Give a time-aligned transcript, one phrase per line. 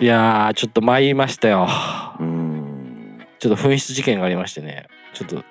[0.00, 1.68] いやーちょっと参りましたよ。
[2.20, 3.18] うん。
[3.40, 4.86] ちょっと紛失事件がありましてね。
[5.12, 5.44] ちょっと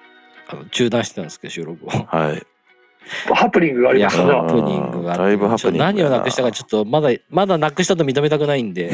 [0.47, 1.89] あの中断してたんですけど収録を。
[1.89, 2.41] はい。
[3.33, 4.31] ハプニングがありましたね。
[4.31, 5.17] ハプニングがあ
[5.71, 8.89] 何をなくしたかちょっとまだまだなくしたと認めたくないんで。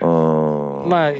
[0.00, 0.88] うん。
[0.88, 1.12] まあ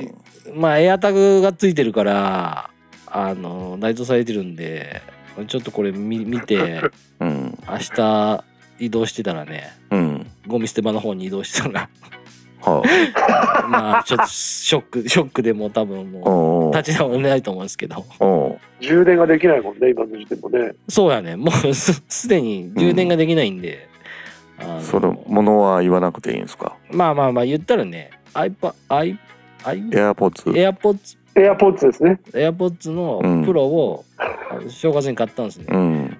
[0.55, 2.71] まあエアタグがついてるから
[3.07, 5.03] あの内蔵されてるんで
[5.47, 6.83] ちょっとこれ見見て
[7.21, 7.57] うん。
[7.69, 8.45] 明日
[8.81, 9.73] 移動してたらね。
[9.93, 10.18] うん
[10.49, 11.89] ゴミ捨て場の方に移動したら
[12.61, 12.83] は
[13.71, 18.05] まあちょっとショックショックでもう多分あもおう立ち直れないと思うんですけど。
[18.21, 20.73] お充電ができないもんね、今の時点もね。
[20.89, 21.37] そうやね。
[21.37, 23.89] もうすすでに充電ができないんで、
[24.61, 26.77] あのそれものは言わなくていいんですか？
[26.91, 29.19] まあまあまあ言ったらね iPad i
[29.65, 32.21] i エアポッツ AirPods エアポッツですね。
[32.33, 36.17] AirPods のうんプロを、あの正月に買ったんですね、うん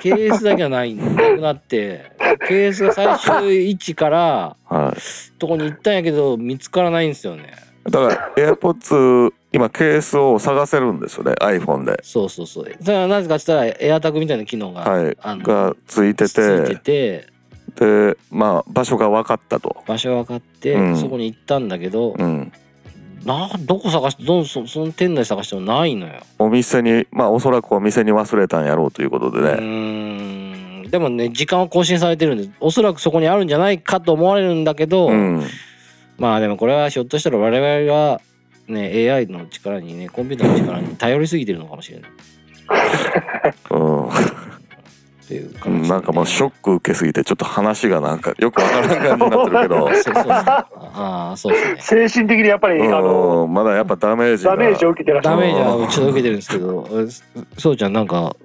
[0.00, 2.12] ケースだけはないなくなって
[2.46, 5.38] ケースが最終位置からはい。
[5.38, 7.52] とこに行ったんやけど見つからないんですよね。
[7.84, 12.00] だからエアポッツ今ケースを探せるんですよね iPhone で。
[12.02, 12.76] そうそうそう。
[12.82, 15.16] それはなぜかって言ったら AirTag みたいな機能が、はい。
[15.20, 17.34] あのがついてついててて
[18.10, 19.82] でまあ場所が分かったと。
[19.86, 20.96] 場所分かって、うん。
[20.96, 22.52] そこに行ったんだけど、うん
[23.24, 26.14] などこ探してどんそその店内探してもないのよ。
[26.38, 30.90] お店にまあおそらくお店に忘れたんやろうということでうねーん。
[30.90, 35.42] でもね時間は更新されてるんでおそらくそこにあるんじゃないかと思われるんだけど、うん。
[36.18, 38.20] まあでもこれはひょっとしたら我々が
[38.68, 42.10] ね AI の力にねコンピューターの力に頼りすぎてるのかもしれない
[45.24, 45.88] っていうう感じ。
[45.88, 49.88] んなんかもうショック受けすぎてちょっと話がなんかよくわからない感じになってるけど。
[49.94, 50.24] そうそうそう。
[50.32, 50.66] あ
[51.32, 52.08] あそうですね。
[52.08, 54.50] 精神的にやっぱり、あの、うんまだやっぱダメージが。
[54.52, 55.36] ダメージを受けてらっしゃる。
[55.36, 57.06] ダメージはちょっと受けてるんですけどえ
[57.58, 58.36] そうちゃんなんか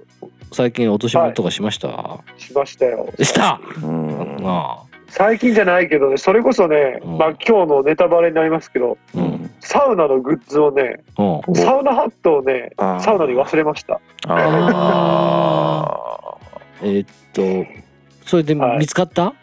[0.52, 3.08] 最近落とし物とかしました、しましたよ。
[3.20, 3.60] した！
[3.82, 4.36] うん。
[4.44, 4.90] ああ。
[5.06, 7.18] 最近じゃないけどね、それこそね、うん。
[7.18, 9.50] まあ今日のネタバレになりますけど、うん。
[9.60, 11.54] サウナのグッズをね、うん。
[11.54, 14.00] サウナハットをねサウナに忘れました。
[14.28, 15.59] あ
[16.82, 17.66] えーっと
[18.26, 18.78] それではい。
[18.78, 19.34] 見つかった、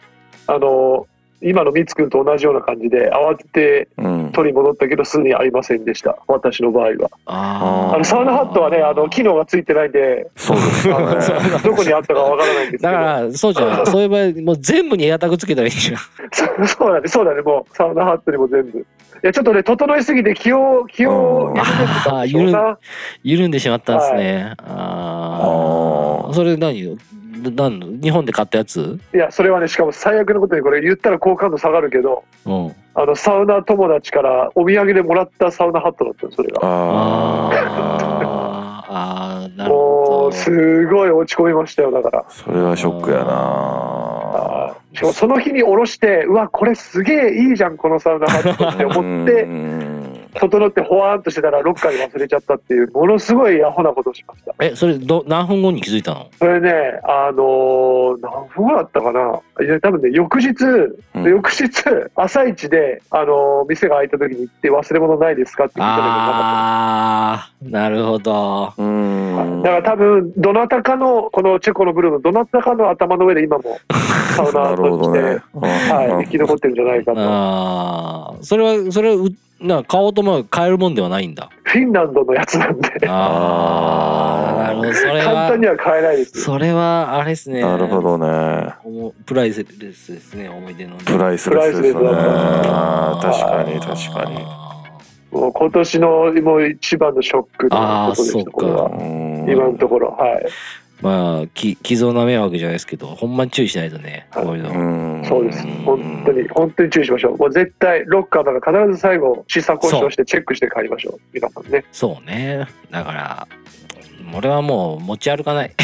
[0.46, 1.06] あの、
[1.40, 3.88] 今のみつくんと同じような感じで、慌てて
[4.32, 6.16] 取り戻ったけど、すぐにありませんでした。
[6.26, 7.10] 私の場合は。
[7.26, 11.16] ああの、サウナハットはね、あの、機能がついてないんで、そうですよね。
[11.62, 12.92] どこにあったかわからないんですけど。
[12.92, 15.98] だからそうじゃんそういう場合もう全部にエアタグつけたらいいじゃん
[16.32, 18.78] そうそうだね、そうだね、もう、サウナハットにも全部。
[18.78, 18.82] い
[19.22, 21.54] や、ちょっとね、整いすぎて気を、気を
[22.26, 22.52] 緩ん。
[22.52, 22.58] で。
[23.22, 26.98] 緩んでしまったんですね、ああそれ何
[27.44, 27.86] よ何の？
[28.02, 28.98] 日本で買ったやつ？
[29.14, 32.74] いや、それはね、しかも最悪のことに、これ言ったら好感度下がるけど、うん。
[32.94, 36.60] あの、サウナ友達からお土産でもらったサウナハットだったの、それが。
[36.62, 37.50] あ
[38.90, 42.22] あなるほもどう、すごい落ち込みましたよ、だから。
[42.22, 44.74] ーそれはショックやな。
[44.94, 49.97] しかもその日に下ろして、うわ、これすげえいいじゃん、このサウナハットって思って、うん
[50.34, 54.54] 整ってほわーんとしてたら、ロッカーに忘れちゃったっていう、ものすごいアホなことをしました。
[54.60, 56.30] えそれど何分後に気づいたの？
[56.38, 59.40] それね、あのー何分後だったかな？
[59.64, 60.54] いや、多分ね、翌日、
[61.14, 61.24] うん。
[61.24, 61.68] 翌日、
[62.14, 68.72] 朝一で、あのー店が開いた時に行って、忘れ物ないですかって聞いたけどなかああなるほど。
[68.76, 69.62] うん。
[69.62, 73.78] だから多分、どなたかの、このチェコのブルーのどなたかの頭の上で今も、
[74.36, 75.42] サウナとして、ね。
[75.54, 77.20] はい、生き残ってるんじゃないかと。
[77.20, 79.28] ああそれはそれはう
[79.60, 81.50] な買おうと思えば買えるもんではないんだ。
[81.64, 84.94] フィンランドのやつなんで、ああなるほど。
[84.94, 86.38] それ簡は単には買えないです。
[86.38, 86.44] よ。
[86.44, 87.60] それはあれですね。
[87.60, 88.74] なるほどね。
[88.84, 91.02] おもプライスレスですね思い出のね。
[91.04, 91.98] プライスレスですね。
[91.98, 92.32] プライスレス
[92.68, 94.68] だあー確かに確かに。
[95.30, 96.08] もう今年の
[96.42, 97.76] もう一番のショックの
[98.10, 98.40] ことでした、
[99.52, 100.46] 今のところ、はい。
[101.00, 105.84] まあき寄贈な迷惑じゃないですけどほんまに注意しないとねはいこういうの、うんそうですうん。
[105.84, 107.36] 本当に、本当に注意しましょう。
[107.36, 111.20] もう絶対、ロッカーだから必ず最後、試作交渉してチェックして帰りましょう。
[111.32, 111.84] 皆さんね。
[111.92, 113.48] そうねだから
[114.34, 115.74] 俺はもう持ち歩かない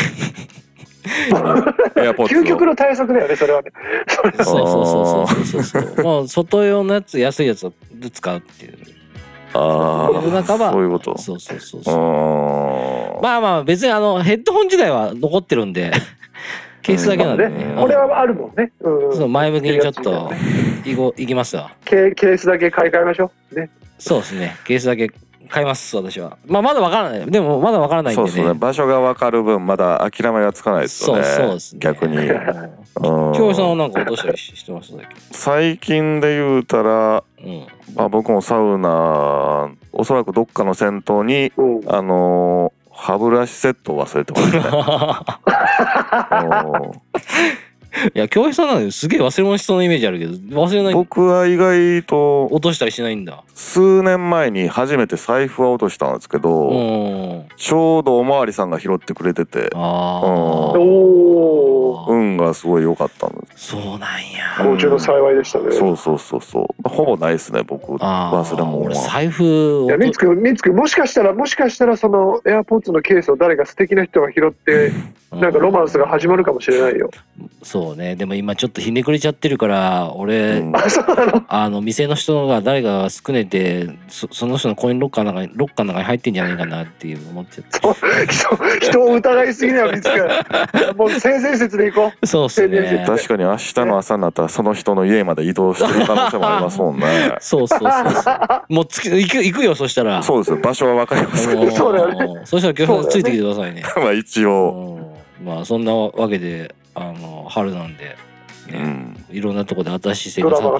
[1.97, 3.73] エアポッツを究極の対策だよね、それはね。
[4.09, 7.73] そうそうそうそうそうそうもう外用のやつ安いやつを
[8.13, 8.79] 使うっていう
[9.55, 10.69] あ世の中は。
[10.69, 11.19] あそういうこと。
[11.19, 11.85] そうそうそうう。
[11.85, 15.93] そうまあまあ別にあのヘッドホン自体は残ってるんで。
[16.83, 17.49] ケースだけなんで。
[17.49, 18.71] ねね、これはあるもんね。
[18.81, 19.17] うん。
[19.17, 20.39] そう前向きにちょっとね。
[20.85, 21.73] いこいきますわ。
[21.85, 23.55] ケケースだけ買い替えましょう。
[23.59, 23.71] ね。
[23.99, 24.57] そうですね。
[24.65, 25.11] ケースだけ
[25.49, 26.37] 買います私は。
[26.47, 27.31] まあまだわからない。
[27.31, 28.55] でもまだわからないんそうでねですね。
[28.55, 31.25] 場所が分かる分まだ諦めがつかないですよね。
[31.25, 31.79] そうそうですね。
[31.81, 32.17] 逆に。
[32.19, 33.33] うん。
[33.33, 37.67] 京平さんはなんか落としたりししてますだけ最近で言うたら、うん。
[37.95, 41.81] まあ、僕もサウナおそらくどっかの銭湯にうん。
[41.87, 44.59] あのー歯ブラシセットを忘れてました
[46.43, 46.49] ね。
[46.79, 46.93] うん
[48.15, 50.95] いや京平さんなんですげえ忘れ物しそうなイメージあるけど忘れない。
[50.95, 53.45] 僕は意外と落としたりしないんだ。
[53.55, 57.47] 数年前に初めて財布は落としたんですけど、うん。
[57.57, 60.21] ちょうどおまわりさんが拾ってくれててああ、
[60.79, 62.13] おー。
[62.13, 63.69] 運がすごい良かったんです。
[63.69, 64.55] そうなんや。
[64.57, 65.73] 不幸中の幸いでしたね。
[65.73, 66.89] そうそうそうそう。
[66.89, 67.93] ほぼないですね僕。
[67.95, 68.87] 忘れ物は。
[68.87, 74.93] 俺財布いや、みつくん、みつくん、もしかしたら、もしかしたら、その、エアポッツのケースを誰か素敵な人が拾って、
[75.33, 77.11] なんかロマンスが始まるかもしれないよ。
[77.63, 78.17] そうね。
[78.17, 80.73] でも今ちょっとひねくれちゃってるから俺、うん。
[81.49, 81.81] あ、の？
[81.81, 88.33] 店の人が誰かが少ねてそその人のコインロッカーの中にロッカーの中に入ってんじゃないかなっていう思っちゃって。
[88.33, 90.97] 人人を疑いすぎだよ、みつくん。
[90.97, 92.27] もう性善説でいこう。
[92.27, 93.05] そうっすね。
[93.07, 97.37] 確かに明日の朝になったらその人の家まで移動してる可能性もありますもんね。
[97.41, 97.89] そうそうそう
[98.23, 98.35] そう。
[98.69, 100.23] もうつき行く行くよそしたら。
[100.23, 100.57] そうですよ。
[100.59, 101.63] 場所は分かりますけど。
[101.63, 103.83] あのーそうだよそしたら京平さんついてきてくださいね。
[103.97, 104.99] まあ一応。
[105.41, 105.47] うん。
[105.47, 108.17] まあそんなわけであの春なんで、ね
[108.73, 110.79] うんいろんなところで新しい生活が。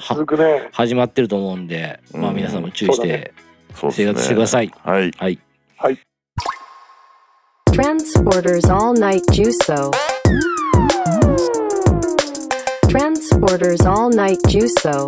[0.71, 3.33] 始まってると思うんで、まあうん皆さんも注意して
[3.75, 4.71] 生活してください。
[4.83, 5.39] はいはい。
[7.71, 9.91] Transporters All Night Juso.
[12.87, 15.07] Transporters All Night Juso.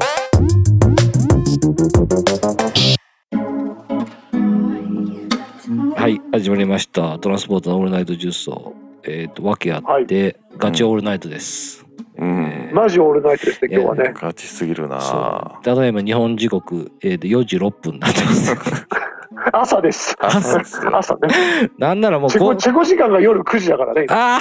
[5.95, 7.17] はい、始まりました。
[7.19, 8.73] トランスポートのオールナイトジュースを、
[9.07, 11.85] えっ、と、訳あって、ガチオールナイトです。
[12.17, 14.13] うんマジオールナイトですね、今日はね。
[14.15, 15.59] ガチすぎるな。
[15.63, 18.55] ただいま日本時刻、えっ、と、4時6分になってます。
[19.53, 20.15] 朝です。
[20.19, 21.29] 朝ですよ朝ね。
[21.77, 24.05] なんならもうこチェコ、チェコ時間が夜9時だからね。
[24.09, 24.39] あ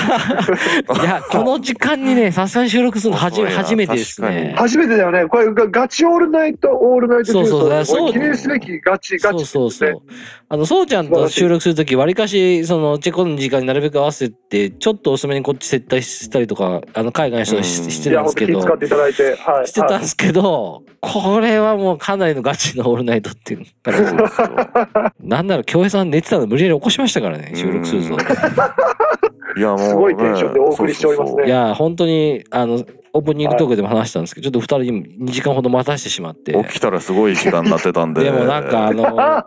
[0.89, 4.55] あいや、この時間にね、 さすがに収録するのはじ初めてですね。
[4.57, 5.27] 初めてだよね。
[5.27, 9.47] これがガチオールナイト、オールナイトそうそうそう記念すべきガチ、ガそうチ。
[9.47, 10.03] そうそう。
[10.49, 19.23] あの、そうちゃんと収録するとき、わりかし、その、チェコの時間になるべく合わせて、ちょっと遅めにこっち接待したりとか、あの、海外の人がしてるんですけど、使っていただいて。
[19.23, 19.57] はい。
[19.59, 24.49] はいしてたんですけど、これはもうかなりのガチのオールナイトっていう形でそうですよ
[25.21, 28.17] なんなら京平さん寝てたの無理やり起こしましたからね、収録するぞ。
[29.57, 29.89] いやもうね。
[29.89, 31.33] すごいテンションでお送りしておりますね。
[31.33, 32.85] そうそういや、本当に、あの、
[33.17, 36.53] オープニングトークでも話したんですけど、ちょっと二人に2時間ほど待たしてしまって。
[36.53, 39.45] 起きたらすごい時間になってたんででもなんかあの、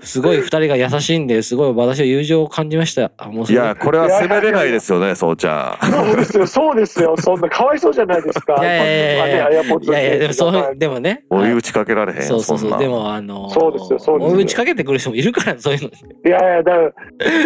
[0.00, 3.02] すごい二人が優しいんで、すごい私は友情を感じました。
[3.02, 7.14] いやこれは責めれないですよねそうちゃんそうですよ、そうですよ。
[7.16, 8.56] そんなかわいそうじゃないですか。
[8.60, 11.24] いやいやいやいやいやいや、でもそう、はいでもね。
[11.30, 12.78] 追い打ちかけられへんそうそうそう。
[12.78, 15.88] でもあの、そうですよそうですよ追い打ちかけてくる人もいるから、そういうの。
[15.88, 15.92] い
[16.26, 16.72] いやいや、だ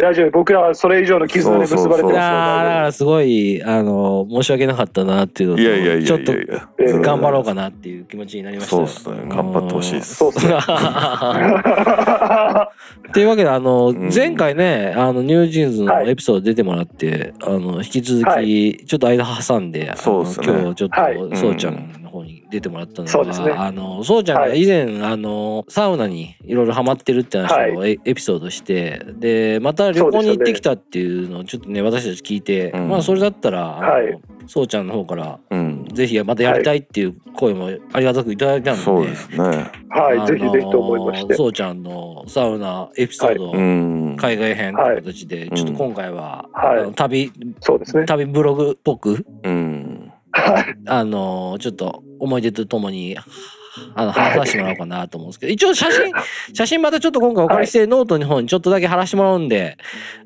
[0.00, 0.31] 大丈夫。
[0.31, 6.32] 僕らはそれ以上の絆で結ばれてそうそうそうますやーだからすごい、あの、申し訳なかったなっていうのと、いやいやちょっと
[7.00, 8.86] 頑張ろうかなっていう気持ちになりましたよ。
[8.86, 9.28] そうですね。
[9.34, 10.14] 頑張ってほしいです。
[10.16, 10.54] そうですね。
[13.12, 14.10] というわけで、あの、ん。
[14.14, 20.46] 前回ね、あの、ニュージーンズのはいエピソード出てもらって、あの、引き続はき、ちょっと間挟んで、そうですね。
[20.48, 21.16] 今日ちょっはい。
[21.30, 22.02] と、そうちゃん。
[22.02, 23.49] の方に出てもらったのそうですね。
[23.49, 32.88] が、あの、そうちゃんが以前、あの、サウナにいろいろハマってるって話をはエエピソードして、で、また旅行に行ってきたっていうのをちょっとね、私たち聞いて、うん。
[32.90, 35.87] まあ、それだったら、あのはいそうちゃんの方から、うん。
[35.94, 39.38] ぜひまたやりたいっていう声もありがたくいただいたんで、そうですね。
[39.88, 41.34] はい、ぜひぜひと思いまして。
[41.34, 44.16] そうちゃんのサウナエピソード、うん。
[44.16, 45.50] 海外編という形で、い。
[45.50, 48.05] ちょっと今回は、はいあの旅そうですね。
[48.05, 50.12] 旅ブログっぽくうん。
[50.32, 50.76] はい。
[50.86, 53.17] あのちょっと思い出とともに
[53.94, 56.12] あの話させてもらおうかなと思うんですけど一応写真
[56.55, 59.76] 写真またちょっと今回お借りして、ノートの方にちょっとだけ貼らせてもらうんで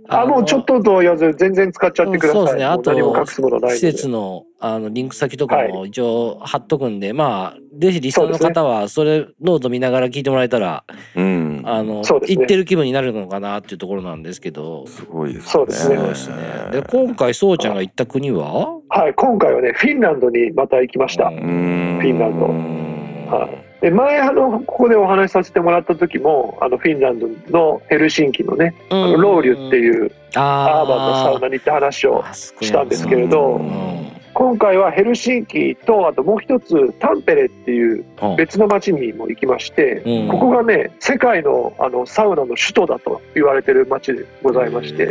[0.09, 2.33] あ、のもうちょっとと言わず、全然使っちゃってください。
[2.33, 2.65] そうですね。
[2.65, 10.85] あと施、施設のあのリンク先とかもは一応貼っとくんで、まあぜひリスナーの方はそれノート見ながら聞いてもらえたら
[11.15, 11.63] うん。
[11.65, 12.39] あの、そうですね。
[12.39, 14.87] 行ってる気分になるのかなっていうところなんですけど。
[14.87, 15.51] すごいですね。
[15.51, 16.37] そうですねすね。
[16.73, 18.79] で、今回、そうちゃんが行った国は？
[18.89, 21.27] はい、今回はね、フィンランドにまた行きました。
[21.27, 21.99] うん。
[22.01, 22.86] フィンランド
[23.27, 23.67] はい。
[23.81, 33.97] で前あのここでお話しさせてもらった時もあのフィンランドのヘルシンキのね、あのロウリュってういうアーバンのサウナに行って話をしたんですけれどうん
[34.37, 38.05] 今回はヘルシンキとあともう一つタンペレっていう
[38.37, 40.29] 別の町にも行きまして、うん。
[40.29, 45.07] ここがね世界のあのサウナの首都だと言われてる町でございまして、へ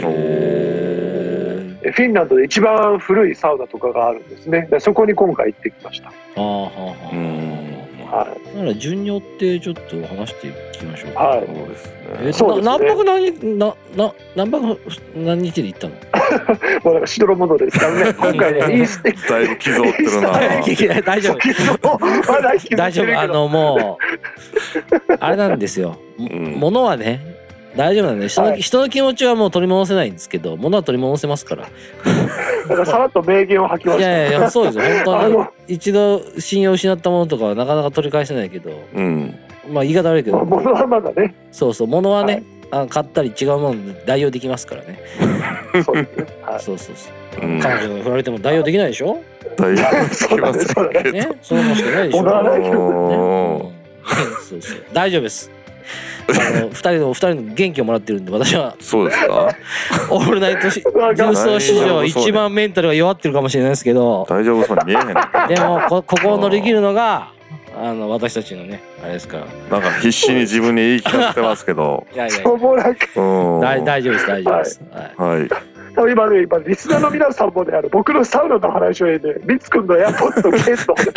[1.91, 4.67] フィンランドで一番古いサウナとかがあるんですね。
[4.69, 7.74] でそこに今回行ってきました、ーあーはあは
[8.15, 11.19] はい、だから順によってちょっと話していきましょうか。
[11.19, 11.45] はい。
[11.45, 12.77] そうですえねそうですね。
[12.77, 14.79] な何泊何日なな何泊
[15.15, 15.95] 何日で行ったの？
[16.85, 20.31] もうなんかしどろもですからね今回ねイーステだいぶってるな。
[21.03, 22.75] 大丈夫。
[22.77, 23.19] 大丈夫。
[23.19, 25.97] あのもうあれなんですよ。
[26.17, 26.53] ん。
[26.53, 27.34] ものはね
[27.75, 28.61] 大丈夫なんで人の,、はい。
[28.61, 31.67] 人の気持ちはもう取り戻せないんですけど物は取り戻せますから。
[32.67, 34.09] なんかさらっと名言を吐きました。
[34.09, 34.83] いやいやそうですよ。
[35.05, 35.33] 本あ当に。
[35.33, 35.47] の。
[35.67, 39.35] 一度信用を失ったものとかはなかなか取り返せないけどうん。
[39.71, 40.43] まあ言い方悪いけど。
[40.43, 41.35] ものはまだね。
[41.51, 41.87] そうそう。
[41.87, 42.33] 物はね、
[42.71, 42.83] はい。
[42.83, 44.99] あ買ったり違うもので代用できますからね。
[45.85, 46.25] そうですね。
[46.43, 46.59] はい。
[46.59, 47.09] そうそうそ
[47.41, 47.45] う。
[47.45, 47.59] うん。
[47.59, 49.21] 彼女が振られても代用できないでしょ？
[49.57, 51.11] 大丈そうだねそうだね。
[51.11, 52.23] ねそうもしかないでしょ。
[53.69, 53.75] ね。
[54.49, 54.77] そうそう。
[54.93, 55.51] 大丈夫です
[56.27, 58.75] あの二人のお二人の元気をもらってるんで私は。
[58.79, 59.49] そうですか？
[60.09, 60.83] オールナイトし
[61.15, 64.25] 重曹史上一番メンタルが弱ってるかもしれないですけど。
[64.29, 65.13] 大丈夫そうに見えへんね
[65.49, 67.29] でもこここを乗り切るのが
[67.77, 69.79] あの私たちのねあれですから。
[69.79, 72.05] なんか必死に自分に言い聞かせてますけど。
[72.13, 72.35] いやいや。
[72.35, 72.53] しょ
[73.15, 73.61] うん。
[73.61, 74.81] 大大丈夫です大丈夫です、
[75.17, 75.39] はい。
[75.39, 75.74] はい。
[76.09, 81.13] 今ね、今、リスナーの皆さんもね、あの僕のサウナの話をね、ミツ君のエアポッドケースの話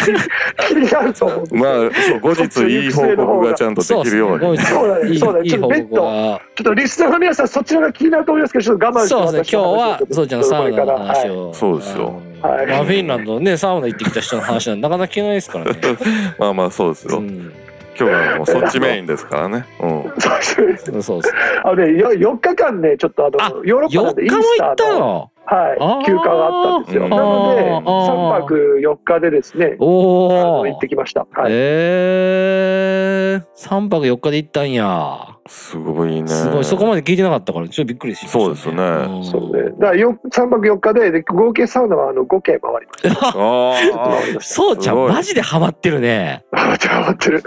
[0.69, 1.41] 気になると思う。
[1.41, 4.59] んですよまあ、そう、後日いい報告がちゃんとできるように。
[4.59, 5.19] そうだね。
[5.19, 5.49] そうだね。
[5.49, 9.61] いい報ちょっとベッド告はちょっとリスナーの皆さん、そちらが気になると思いますけど、ちょっと我慢してそうですね。
[9.61, 11.49] 今日はそうちゃんのサウナの話を。
[11.51, 12.23] をそうですよ。
[12.43, 12.67] はい。
[12.67, 15.81] まあフィンランドのねサウナ行ってきた人の話なんてなかなか聞けないですからね。
[16.39, 17.19] まあまあ、そうですよ。
[17.19, 17.53] うん
[17.99, 19.67] 今日はもうそっちメインですからね。
[19.81, 20.13] うん。
[20.21, 27.05] そうですそうですあのね、よ4日間ね、ちょっとあのあヨーロッパなん4日もでイースタ行ったーの、はい、ー休暇があったんですよ。
[27.05, 31.27] うんなので、あー3泊4日でですね、おお行ってきました。
[31.33, 31.53] はい。
[31.53, 36.29] ええ3泊4日で行ったんやすごいね。
[36.29, 36.65] すごい。
[36.65, 39.25] そこまで聞いてなかったからちょっとびっくりしました、そうですよねん。
[39.25, 39.71] そうね。
[39.71, 43.75] だからよ3泊4日でで、合計サウナはあの5軒回りまし あ
[44.39, 44.41] あ。
[44.41, 46.45] そうちゃんマジでハマってるね。
[46.53, 46.73] た。
[46.73, 47.43] あ、ちょっと待ってる。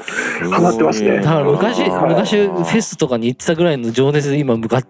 [0.51, 1.17] ハマってますね。
[1.17, 4.85] だから昔はい昔フェスとかに行ってたぐらいの情熱で今向かっ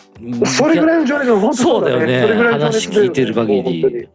[0.45, 2.21] それぐらいの情熱、本当そうだよね。
[2.21, 4.09] それぐらいの情熱話聞いてる限り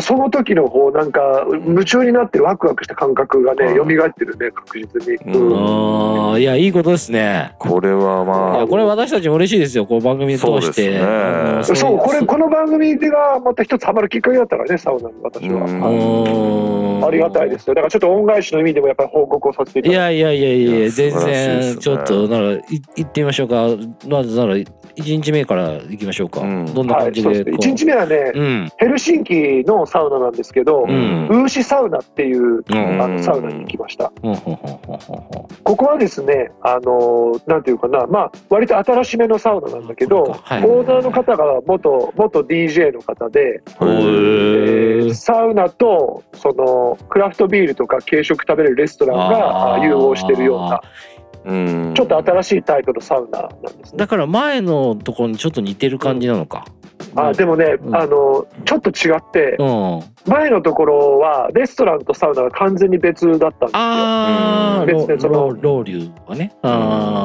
[0.00, 3.96] その時のこうなんか夢中になってワクワクした感覚がねうん。
[3.96, 6.40] 蘇ってるね確実に、うん。
[6.40, 7.54] いやいいことですね。
[7.58, 10.48] これはいまやこれ私たちも嬉しいですよこう番組通して。
[10.48, 11.00] そうですね。
[11.00, 17.74] あのそうこれいこの番組でがまた一つハマるきっかけだったからねサウナに私は、ありがたいですよ。
[17.74, 22.62] だからちょっと恩返しの意味でもやっぱり報告をさせていただいていやいやいやいやいや全然ちょっとならい
[22.96, 23.68] 行ってみましょうか。
[24.08, 26.66] まずなら1日目から行きましょうか、うん。
[26.66, 27.56] どんな感じでこうですね。
[27.72, 28.70] 1日目はね、うん。
[28.76, 31.28] ヘルシンキのサウナなんですけど、うん。
[31.28, 33.02] ウーシサウナっていううん。
[33.02, 34.12] あのサウナに行きました。
[34.22, 34.36] ほん
[35.64, 40.64] ここはですね、あのなんていうかな、まあ、割と新しめのサウナなんだけど、はい。
[40.64, 45.14] オーナーの方が元元 DJ の方で、えー。
[45.14, 50.80] サウナとそのクラフトビールとか軽食食べれるレストランが融合してるような、
[51.44, 51.92] うん。
[51.94, 53.98] ちょっと新しいタイプのサウナなんですね。
[53.98, 56.64] だから前のところにちょっと似てる感じなのか、
[57.14, 57.96] あでもね、うん。
[57.96, 60.00] あのちょっと違ってうん。
[60.24, 63.68] 前のところはレストランとサウナが完全に別だったんですよ。
[63.74, 64.86] ああ、うん。
[64.86, 66.52] 別にそのロロウリュはね。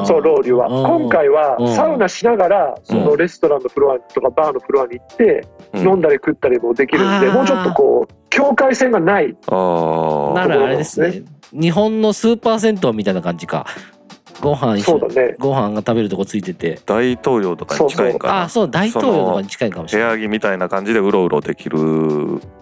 [0.06, 0.66] そうロウリュは。
[0.68, 1.00] うん。
[1.02, 1.74] 今回はうん。
[1.74, 9.36] サウナしながらそのレストランのフロアとかバーのフロアに行って飲んだり食ったりもできるんでもうちょっとこう境界線がない。
[9.46, 10.34] ああ。
[10.34, 11.22] ならあれですね。
[11.52, 13.66] 日本のスーパー銭湯みたいな感じか。
[14.40, 16.78] ご飯そうだねご飯が食べるとこついてて。
[16.86, 18.34] 大統領とかに近いんかな。
[18.34, 20.22] ああ、そう、大統領とかに近いかもし部れない。
[20.22, 21.78] 屋着みたいな感じでうろうろできる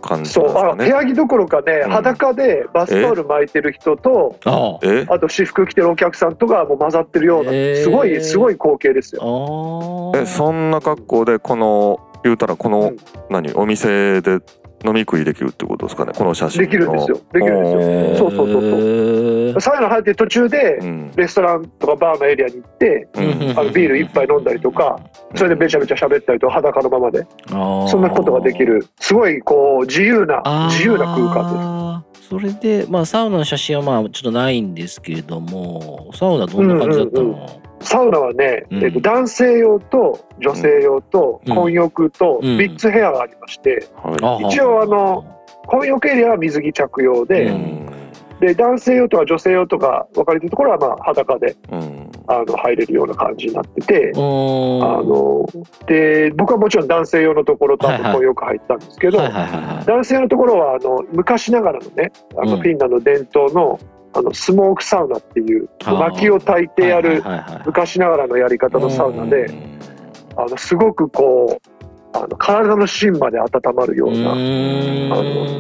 [0.00, 1.04] 感じそうあなんですかね。
[1.04, 5.06] 部屋着どころかねうん裸でバスタオル巻いてる人とあえ？
[5.08, 9.24] あと私服着てるお客さんとかもう混ざってるようなすごいすごい光景ですあ。
[9.24, 10.12] よ。
[10.14, 10.20] ああ。
[10.22, 12.96] えそんな格好でこの言うたらこの、うん
[13.30, 13.52] 何？
[13.54, 14.38] お店で
[14.86, 16.12] 飲み食いできるってことですかね？
[16.14, 16.66] この写真の。
[16.66, 17.16] できるんですよ。
[17.32, 18.30] できるんですよ。
[18.30, 21.12] そうそうそうそうそサウナ入ってる途中でうん。
[21.16, 23.22] レストランとかバーのエリアに行ってうん。
[23.58, 25.00] あのビール一杯飲んだりとか
[25.34, 27.26] それでべちゃべちゃ喋ったりとか裸のままで。
[27.48, 28.58] そそんなことができ。
[28.58, 28.86] る。
[29.00, 32.28] すごいこう自由な自由な空間です。
[32.28, 38.84] それで、まあ、サウナの写真はまあちょっとないんですけれども、サウナどんな感じだったの、うんうんサウナはね、うん。
[38.84, 41.54] えっと、男性用と女性用とうん。
[41.54, 42.56] 混浴とうん。
[42.56, 45.24] 3つ部屋がありまして、は一応あの
[45.66, 47.86] 混浴エリアは水着着用い、で,、うん。
[48.40, 52.10] で男性用とか女性用とか分かれてるところはまあ裸でうん。
[52.28, 54.10] あの入れるような感じになってて。
[54.10, 54.78] うー。
[54.78, 55.46] んあの
[55.86, 59.18] で僕はもちろん男性用のところとあと混浴入ったんですけど。
[59.18, 62.50] 男性のところはあの昔ながらのねあうん。
[62.50, 63.78] のフィンランドの伝統の
[64.16, 67.22] あのスモークサウナっていう薪を焚いてやる
[67.66, 69.46] 昔ながらのやり方のサウナで
[70.36, 74.40] あのすごくこうあの体の芯まで温まるようなあの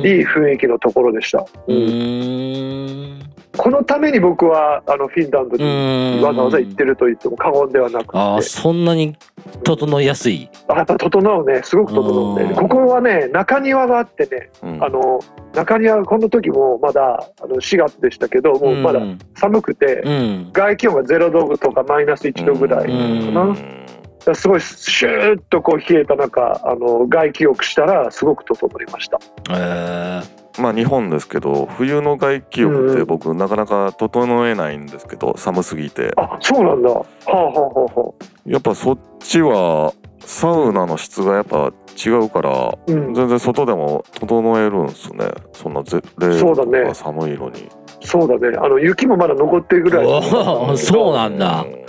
[0.06, 1.44] いい雰囲気のところでした。
[1.66, 6.22] うんこのために僕はあのフィンランドうにーん。
[6.22, 8.18] わざわざ行ってると言っても過言ではなくて。
[8.18, 9.16] ああそんなに
[9.64, 10.48] 整いやすい。
[10.68, 11.62] あやっぱ整うね。
[11.64, 12.54] すごく整うん。
[12.54, 14.84] ここはね中庭があってねうん。
[14.84, 15.20] あの
[15.54, 20.50] 中庭この時もまだあの4月でしたけどもうまだうん寒くてうん。
[20.52, 23.34] 外気温が0度とかマイナス1度ぐらいかうん。
[23.34, 24.34] な。
[24.34, 29.20] すごいシューッとこう冷えた中あの外気浴したらすごく整いました。
[29.50, 30.20] え
[30.58, 36.88] まあ日本ですけど冬の外気浴って僕なかなか整えないんですけど寒すぎてあそうなんだ。
[36.90, 38.24] はあはあはあはあ。
[38.44, 41.72] やっぱそっちはサウナの質がやっぱ
[42.04, 47.68] 違うからうん、全然外でも整えるんすねそんなぜ0そうだね度とか寒いのに
[48.02, 48.56] そうだね。
[48.58, 50.76] あの雪もまだ残ってるぐらい。
[50.76, 51.86] そうなんだうん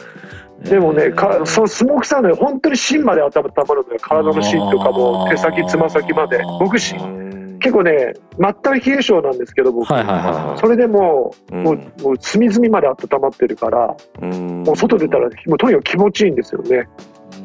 [0.63, 3.41] でもね、かそのスモークサウナで本当に芯まで温ま
[3.75, 3.99] るのよ。
[4.01, 6.41] 体の芯とかも手先、つま先まで。
[6.59, 9.91] 僕しうん結構ね、末端冷え性なんですけど、僕。
[9.91, 11.63] はいはいはいそれでもうん。
[11.63, 14.63] もう、もう隅々まで温まってるから、うん。
[14.63, 16.87] もう外出たら、もうとにかく気持ちいいんですよね。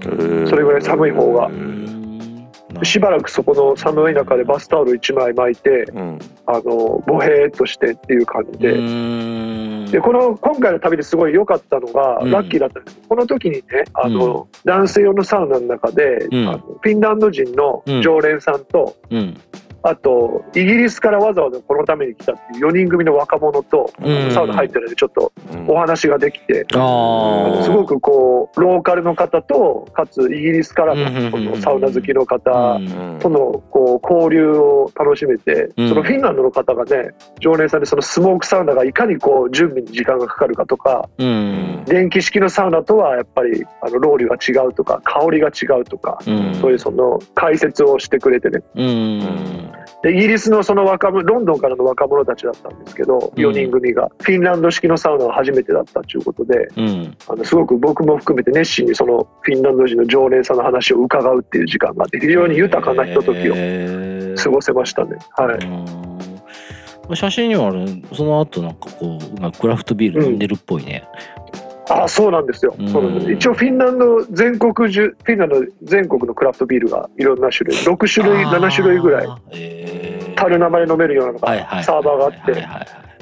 [0.00, 1.47] ーそれぐらい寒い方が。
[1.47, 1.83] うん。
[2.83, 6.19] しばらくそこの寒い中でバスタオル1枚巻いて、うん。
[6.47, 8.73] あの、ボヘーっとしてっていう感じで。
[8.73, 9.90] うん。
[9.90, 12.31] で、この、今回の旅ですごい良かったのが、うん。
[12.31, 12.97] ラッキーだったんです。
[12.97, 13.62] けど、この時にね、
[13.95, 16.49] あの、男性用のサウナの中で、うん。
[16.49, 19.37] あのフィンランド人の常連さんと、うん
[19.82, 24.30] あと、イギリスからわざわざこのために来たっていう4人組の若者と、うん。
[24.30, 25.68] サウナ入ってるのでちょっとうん。
[25.68, 33.18] お話ができて、すごくこう、ローカルの方と、かつイギリスからのこのサウナ好きの方、うん。
[33.20, 35.88] とのこう交流を楽しめて、うん。
[35.88, 37.10] そのフィンランドの方がね
[37.40, 41.84] 常連さんでそのスモークサウナがいかにこう準備に時間がかかるかとかうん。
[41.86, 46.54] 電気式のサウナとはやっぱりあのロウリュが違うとか香りが違うとか、うん。
[46.60, 48.62] そういうその解説をしてくれてね。
[48.74, 49.72] うん
[50.02, 54.11] でイギリスのその若者ロンドンからの若者たちだったんですけど4人組が。
[54.21, 57.16] フィンランド式のサウナが初めてだったということでうん。
[57.28, 63.54] あのすごく僕も含めて熱心にそのフィンランド人の常連さんの話を伺うっていう時間があって非常に豊かなひとときを
[64.37, 65.18] 過ごせましたね。
[65.37, 65.64] はい。
[65.64, 66.12] うん
[67.14, 71.04] 写真にはあるその後なんかこうクラフトビール飲んでるっぽいね、
[71.88, 72.88] あそうなんですよ、うん。
[72.88, 73.32] そうなんです。
[73.32, 78.58] 一応フィンランド全国中フィンランド全国のクラフトビールがいろんな種類6種類あー。
[78.58, 80.34] 7種類ぐらいえー。
[80.34, 82.66] 樽生で飲めるようなのがサーバーがあって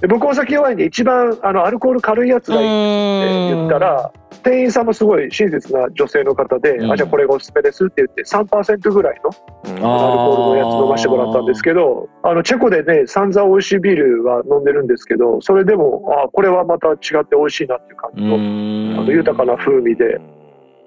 [0.08, 6.92] 僕お酒弱いんで一番あのアルコール軽いやつがいいって言ったら店員さんもすごい親切な女性の方で、うん。
[6.92, 9.30] あじゃあこれがおすすめですって言って3%ぐらいの
[9.64, 9.72] うん。
[9.72, 18.96] アルコールのやつ飲ませてもらったんですけどあのチェコでね散々美味しいビールは飲んでるんですけどそれでもあこれはまた違って美味しいなっていう感じの,、うん。
[19.00, 20.20] あの豊かな風味で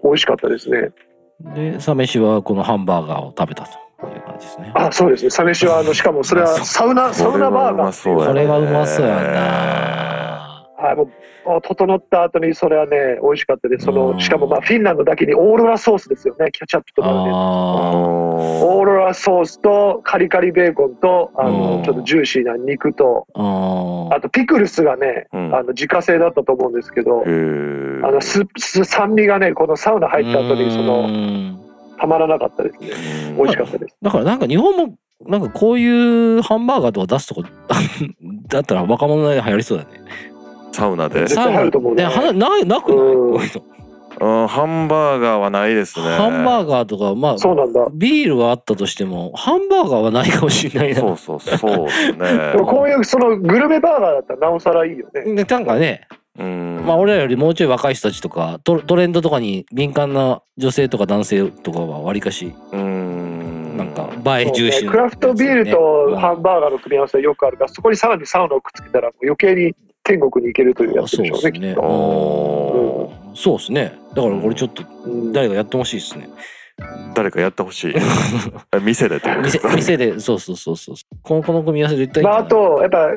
[0.04, 0.89] 美味しかったですね。
[1.56, 4.71] でサ飯はこのハンバーガーを食べたという感じですね。
[4.75, 5.29] あそうですね。
[5.29, 7.99] サ飯はあのしかもそれはサウナサウナバーガー。
[7.99, 10.43] っていうここれはうまそうやな
[10.83, 11.07] はい、もう
[11.61, 13.85] 整った後にそれはね美味しかったです。
[13.85, 14.15] そうん。
[14.15, 16.51] のしかもまあフィンランドだけにオーロラソースですよね。
[16.51, 17.13] ケチャップとかで。
[17.13, 17.21] あ
[17.95, 21.53] オーロラソースとカリカリベーコンとあうん。
[21.53, 24.13] のちょっとジューシーな肉とー。
[24.13, 25.55] ああとピクルスがね、うん。
[25.55, 31.62] あの自家製だったと思うんですけどあの酸味がねこのサウナ入った後にそのの
[32.03, 32.89] たまらなかったですね。
[33.29, 33.37] うん。
[33.37, 33.95] 美味しかったです。
[34.01, 35.87] だからなんか日本もなんかこうい
[36.37, 37.43] うハンバーガーとか出すとこ
[38.49, 39.89] だったら若者で流行りそうだね。
[40.73, 41.21] サウナで？
[41.21, 42.03] 絶対入ると思うね。
[42.03, 43.13] ねはななくない？
[43.13, 43.33] うん。
[43.33, 43.63] こういうの。
[44.21, 46.05] うんハンバーガーはないですね。
[46.05, 47.87] ハンバーガーとかまあそうなんだ。
[47.93, 50.99] ビールはあったとしてもハンバーガーはないかもしれないな。
[50.99, 52.17] そうそうそうですね。
[52.53, 55.33] でもこういうそのグルメバーガーだったらなおさらいいよね。
[55.33, 56.07] でなんかね、
[56.38, 56.84] うん。
[56.86, 63.78] まあ俺らよりもうちょい若い人たちとかトトレンドとかに敏感な女性とか男性とかはわりかしうん。
[63.78, 71.69] なんか映え重視ねクラフトビールとハンバーガーの組み合わせはよくあるからそこにさらにサウナをくっつけたら余計に天国に行けるというやつそうでしょうですね。
[71.69, 71.82] ねきっ
[73.36, 73.98] そうですね。
[74.13, 75.34] だから俺ちょっとうん。
[75.34, 76.30] 誰かやってほしいですね。
[77.15, 77.96] 誰かやってほしい。
[78.82, 79.17] 店で。
[79.17, 80.96] ってことです店か店でそうそうそうそう。
[81.22, 82.28] このこの組み合わせ絶対いい？
[82.28, 83.12] まあ、あとやっぱ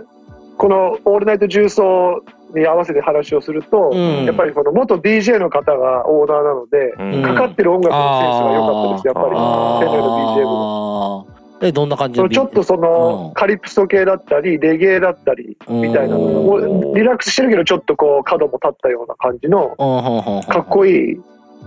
[0.56, 2.22] この「オールナイト重曹」
[2.60, 4.24] に合わせて話をすると、うん。
[4.24, 7.22] やっぱりこの元 DJ の方がオーナーなので、うん。
[7.22, 9.26] かかってる音楽のセンスが良かったですやっぱり。
[9.36, 11.26] あー店内の。
[11.28, 11.36] あー。
[11.60, 13.34] でどんな感じちょっとそのうん。
[13.34, 19.74] カリプソ系だったりレゲエだったりみたいなのもうリラックスしてるけどちょっとこう角も立ったような感じの
[20.48, 21.20] かっこいい。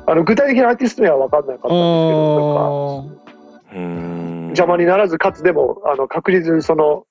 [0.06, 3.20] あの具体的なアーティスト名は分かんなかったんですけどなんか。
[3.76, 4.44] うん。
[4.50, 7.06] 邪魔にならずかつでもあの確実にその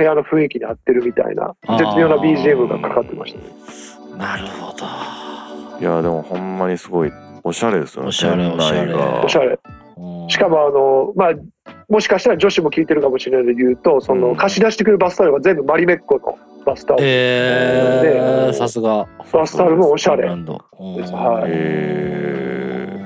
[0.00, 3.44] 部屋の雰囲気に合ってるみたいな絶妙な BGM がかかってましたね。
[4.16, 4.86] なるほど
[5.78, 9.58] いやでもほんまにすごいおしゃれですよねおしゃれおしゃれがおしゃれ
[10.28, 17.04] しかもあのまあもしかしたら女子も聞いてるかもしれないので言うとそのうん貸し出してくるバスタオルが全部マリメッコのバスタオル。
[17.06, 19.06] えー、さすが。
[19.32, 20.28] バスタオルもおしゃれ。
[20.28, 23.00] ですはいへ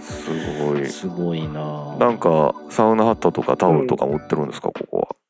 [0.00, 0.30] す
[0.64, 0.86] ごい。
[0.86, 1.96] すごいな。
[1.98, 5.23] なんかサウナハットとかタオルとかも売ってるんですか、ここは。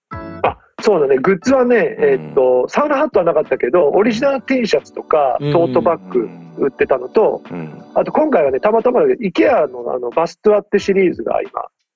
[0.83, 7.83] そうだね、グッズはね、えーっと、サウナハットはなかったけど、オリジナル T シャツとか、うんトートバッグ売ってたのと、うん。
[7.95, 11.51] あと今回はね、たまたまだけど、IKEA のあのバストゥアってシリーズが今、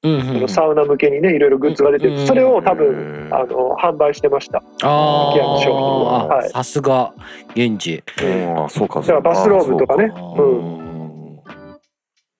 [0.04, 2.26] うんうんそのサウナ向けにね、いろいろグッズが出てうんる。
[2.26, 4.62] それを多分、あの、販売してました。
[4.82, 7.12] あ IKEA の商品あ、はいさすが
[7.56, 8.02] 現地。
[8.22, 10.88] うん、あ、そうか、だからバスローブとかねうんうん。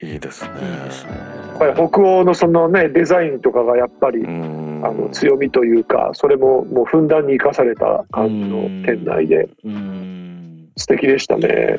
[0.01, 0.51] いいですね。
[0.63, 1.11] いいですね。
[1.11, 4.68] やっぱり北欧のそのね、デザインとかがやっぱり、うん。
[4.83, 10.69] あの強みというか、それももうふんだんに生かされた感じの店内でうん。
[10.77, 11.79] 素敵でしたね。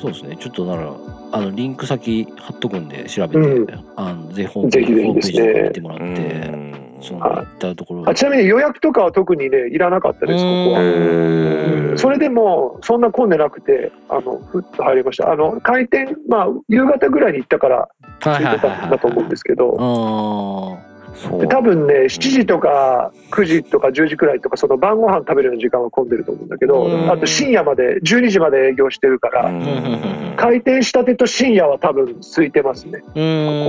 [0.00, 0.36] そうですね。
[0.36, 0.92] ちょっとなら、
[1.32, 11.98] あの、リンク先貼っとくんで調べて、うんあのぜひホームページぜひぜひですねホームページとか見てもらっうて、んそのはい行ったところあちなみに予約とかは特にね、いらなかったです、ここうんは。
[11.98, 15.30] それでも、そんな混んでなくて、あの、ふっと入りました。
[15.30, 18.60] あの、開店、まあ、夕方ぐらいに行ったから、はいてはいはい。
[18.60, 20.91] たんだと思うんですけど、あそう
[21.40, 33.00] で多分ね、7時とか9時とか10時くらいとか、その晩ご飯食べるような時間は混んでると思うんだけどうん、あと深夜まで、12時まで営業してるから、うん開店したてと深夜は多分空いてますね。
[33.00, 33.20] ここ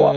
[0.06, 0.14] は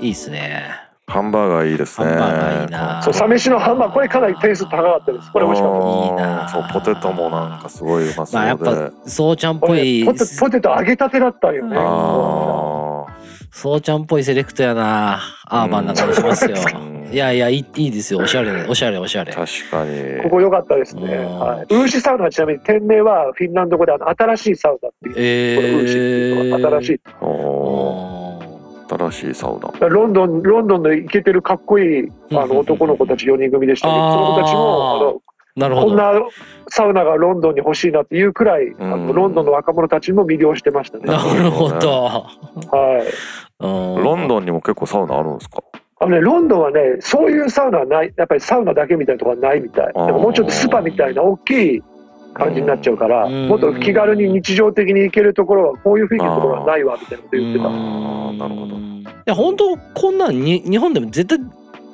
[0.00, 0.86] いいっすね。
[1.08, 2.06] ハンバーガーいいですね。
[2.08, 5.30] ハンバーガーいいなそう、サ飯のハンバーグ、これかなり点数高かったです。
[5.30, 5.88] これ美味しかったです。
[5.88, 8.36] いいなそう、ポテトもなんかすごいうまそうで。
[8.38, 11.76] まあやっぱ、そうちゃんっぽいね、ポテポテト揚げたてだったよね。
[11.78, 12.75] あ
[13.50, 15.20] そうちゃんっぽいセレクトやな。
[15.46, 17.12] アーバンな感じしますようん。
[17.12, 18.20] いやいや、いいいいですよ。
[18.20, 19.32] おしゃれ、おしゃれ、おしゃれ。
[19.32, 20.22] ー確かに。
[20.24, 21.02] ここ良かったですね。
[21.14, 21.74] うんはい。
[21.74, 25.14] ウーシサウナはちなみに店名はフィンランド語であの新しいサウナっていう。
[25.16, 27.00] えこれウーシっていうのは新しい。
[28.88, 29.88] 新しいサウナ。
[29.88, 35.22] ロンドン、ロンドンのイケてるかっこいいあうんの男の子たち4人組でしたけど、あーその子たちもあの
[35.56, 35.86] なるほど。
[35.88, 36.12] こんな
[36.68, 41.04] サウナがロンドンに欲しいなっていうくらい、あうんのロンドンの若者たちも魅了してましたね。
[41.06, 42.02] なるほど。
[42.04, 43.62] はい。
[43.62, 45.62] ロロンドンにも結構サウナあるんですか？
[45.98, 49.86] あのね、ロンドンはね、そういうサウナはない、やっぱりサウナだけみたいなところはないみたい。
[49.94, 51.82] でももうちょっとスパみたいな大きい
[52.34, 57.64] 感じになっちゃうから、うんもっと気軽に日常的に行けるところは、こういう雰囲気のところはないわみたいなこと言ってた。
[57.66, 61.38] あーなるほどいや、本当こんなんに日本でも絶対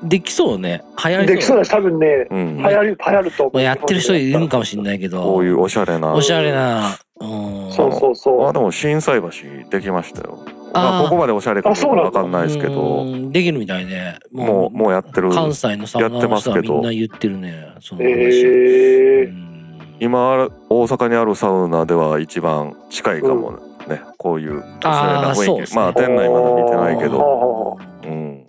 [0.02, 0.82] できそうね。
[1.04, 1.36] 流行りそう。
[1.36, 2.62] できそうだし、多分ね、うん流。
[2.64, 3.54] 行る、流行ると思う。
[3.54, 5.22] まあやってる人いるんかもしれないけど。
[5.22, 6.12] こういうおしゃれな。
[6.12, 6.98] おしゃれな。
[7.20, 7.72] うん。
[7.72, 8.46] そうそうそう。
[8.48, 9.30] あでも心斎橋
[9.70, 10.38] できましたよ。
[10.74, 14.18] あーまあここまでおしゃれかあそうなんだわかんないですけど、うんできるみたいね。
[14.32, 15.30] もうもうやってる。
[15.30, 17.68] 関西のサウナの人はみんな言ってるね。
[17.80, 18.10] その話。
[18.10, 19.52] えー、うん
[20.00, 23.52] 今大阪にあるサウナでは一番近いかも
[23.86, 24.00] ね。
[24.18, 25.40] こういうおしゃれな雰囲気。
[25.40, 27.10] あーそうですねまあ店内まで見てないけど。
[27.10, 27.78] ど。
[28.04, 28.41] うん。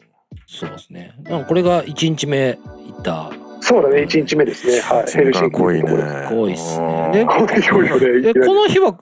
[0.54, 1.16] そうですね。
[1.24, 3.32] だからこれが1日目行った。
[3.60, 4.80] そうだね、1日目ですね。
[4.82, 5.12] はい。
[5.12, 5.90] ヘルシンキ濃いね。
[6.30, 9.00] 濃いっすねうんでこの日は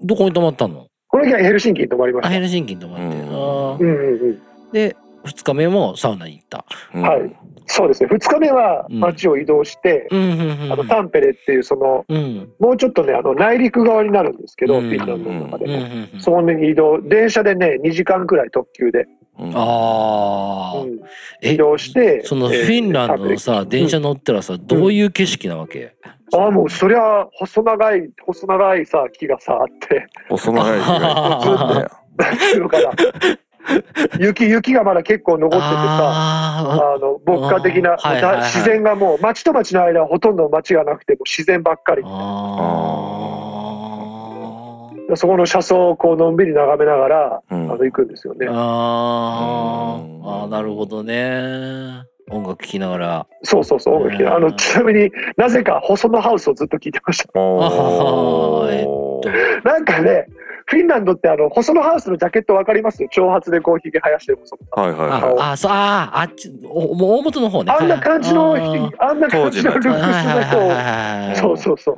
[0.00, 0.88] どこに泊まったの？
[1.06, 2.30] この日はヘルシンキに泊まりまあ、した。
[2.30, 2.96] ヘルシンキに泊ま
[3.76, 3.84] って。
[3.84, 4.42] うん。
[4.72, 6.64] で、2日目もサウナに行った。
[6.94, 7.36] うんはい。
[7.66, 8.08] そうですね。
[8.10, 10.08] 2日目はうん街を移動して。
[10.10, 10.14] あ
[10.74, 12.50] のタンペレっていうそのうん。
[12.58, 19.06] もうちょっとねあの内陸側になるんですけど、うんフィンランドの中でそこに移動電車でね2時間くらい特急で、
[19.42, 19.52] うん。
[19.56, 20.86] ああう。
[20.86, 21.00] ん。
[21.42, 25.94] え移、動してそのフえーィンランドのさ、電車乗ったらさ、どういう景色なわけ？
[26.34, 30.06] ああもうそりゃ細長い細長いさ木がさあって。
[30.30, 32.90] 細長い日がいっぱいねっていうのかな
[34.18, 38.42] 雪雪がまだ結構残っててさああの牧歌的な、はいはいはい。
[38.44, 42.02] 自然がもう町と町の間はほとんど町がなくてもう自然ばっかり。
[42.02, 43.51] ーあー。
[45.14, 48.46] そこの車窓をこうのんびり眺めながら、うんあの行くんですよね。
[48.48, 52.04] あーうんあー、なるほどね。
[52.30, 53.26] 音楽聴きながら。
[53.42, 57.28] そうそうそう、音楽聴きうんあの、ちなみになぜか細野ハウスをずっと聴いてました。
[57.28, 60.26] えっーなんかね、
[60.66, 63.04] フィンランドってあの、細野ハウスのジャケットわかります？
[63.10, 64.82] 長髪でこう髭生やしてる細野。
[64.82, 65.38] はいはいはい。
[65.38, 67.72] あ、あ、そう、あー、あっち、おもう大元の方ね。
[67.72, 68.54] あんな感じの、
[68.98, 71.96] あんな感じのルックスはいはいはいはいのそうそうそう。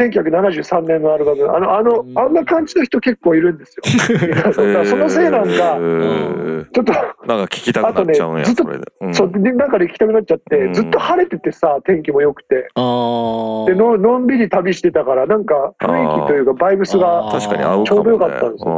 [0.00, 3.82] うんう1973年のアルバム、あの、あの、あんな感じの人結構いるんですよ。
[4.84, 8.84] そのせいなんえか、ーちょっと、なんか聞きたくなっちゃうんや、それで。
[9.00, 12.54] うんそう、で、中で行きたくなっちゃって、うんずっと晴れててさ、天気も良くて。
[12.56, 17.86] での、のんびり旅してたから、なんか雰囲気というか、バイブスが、確かに合うかもね。
[17.86, 18.76] ちょうどよかったんですよね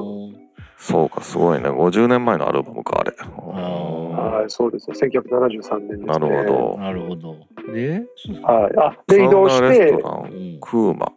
[0.00, 0.16] うん
[0.78, 1.68] そうか、すごいね。
[1.68, 3.12] 50年前のアルバムか、あれ。
[3.16, 4.94] はい、そうですよ。
[4.94, 6.06] 1973年です、ね。
[6.06, 6.78] なるほど。
[6.78, 7.36] なるほど。
[7.72, 8.02] で、
[8.42, 8.78] はい。
[8.78, 9.92] あ、で、移動して
[10.60, 11.12] クーマ。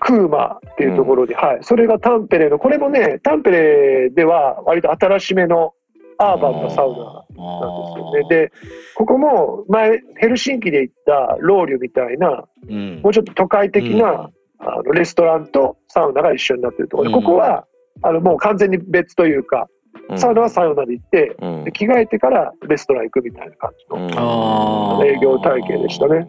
[0.00, 1.58] クーマっていうところに、はい。
[1.62, 5.72] それがタンペレの、これもね、タンペレでは割と新しめの
[6.18, 8.28] アーバンなサウナなんですよね。
[8.28, 8.52] で、
[8.94, 17.66] ここも前、ヘルシンキで行ったロウリュみたいな、うんもうちょっと都会的な、あのレストランとサウナが一緒になってるところで、うんここは
[18.02, 19.68] あのもう完全に別というか、うん
[20.16, 25.04] サウナはサウナで行って、うんで着替えてからレストラン行くみたいな感じの。
[25.04, 26.28] 営業体系でしたね。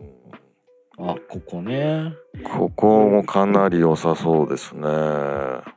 [0.97, 2.13] あここね
[2.55, 4.87] ここもかなり良さそうですね。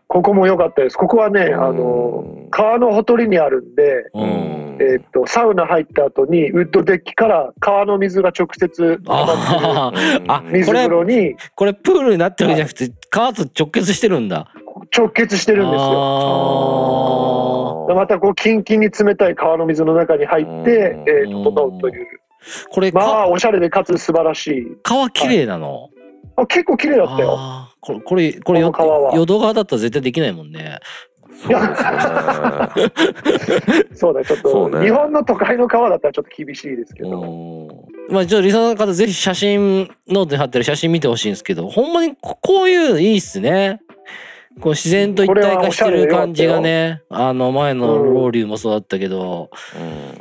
[0.07, 0.96] ここも良かったです。
[0.96, 4.79] ここはね、あの、川のほとりにあるんで、ううんん。
[4.81, 9.92] えーっと、サウナ入った後に、ウッドデッキから川の水が直接あ
[10.53, 14.53] 水風呂にこれプールになってるわけじゃなくて川と直結してるんだ
[14.96, 17.47] 直結してるんですよ。
[17.90, 20.66] あまたこう、キンキンに冷たい川の水の中に入って、うん。
[20.66, 22.04] えー、整うという。
[22.04, 22.07] ー
[22.70, 24.66] これまあ、かおしゃれでかつ素晴らしい。
[24.83, 25.90] 川綺麗なの？
[26.37, 27.38] あ結構綺麗だったよ。
[27.81, 30.78] これこれこれ淀川だったら絶対できないもんね。
[33.94, 34.87] そう だ、ちょっと、ね。
[34.87, 37.20] 日本の都会の川だったらちょっと厳しいですけど。
[37.20, 38.14] うん。
[38.14, 43.81] まあちょっとリスナーの方ぜひ写真ノートに貼ってる写真見てほしいんですけどほんまにここういうのいいっすね
[44.61, 49.51] こう自然と一体化してる感じがねあの前のロウリュもそうだったけど、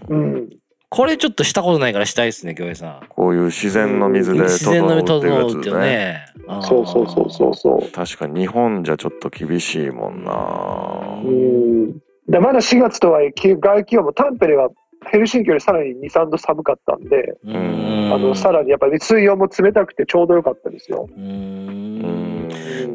[0.10, 0.50] うんうん。
[0.90, 6.26] これちょっとしたことないからしたいっすね京平さんこういう自然の水で自然の目整うっていうや整うっていうつね。
[6.62, 7.92] そうそうそうそうそう。
[7.92, 11.22] 確かに日本じゃちょっと厳しいもんな。
[11.24, 14.70] うんでまだ4月とはいえき外気温もタンペレは
[15.12, 21.08] ヘルシンキよりさらに23度寒かったんで、んんあのさらにやっぱり水温も冷たくてちょうどよかったですよ。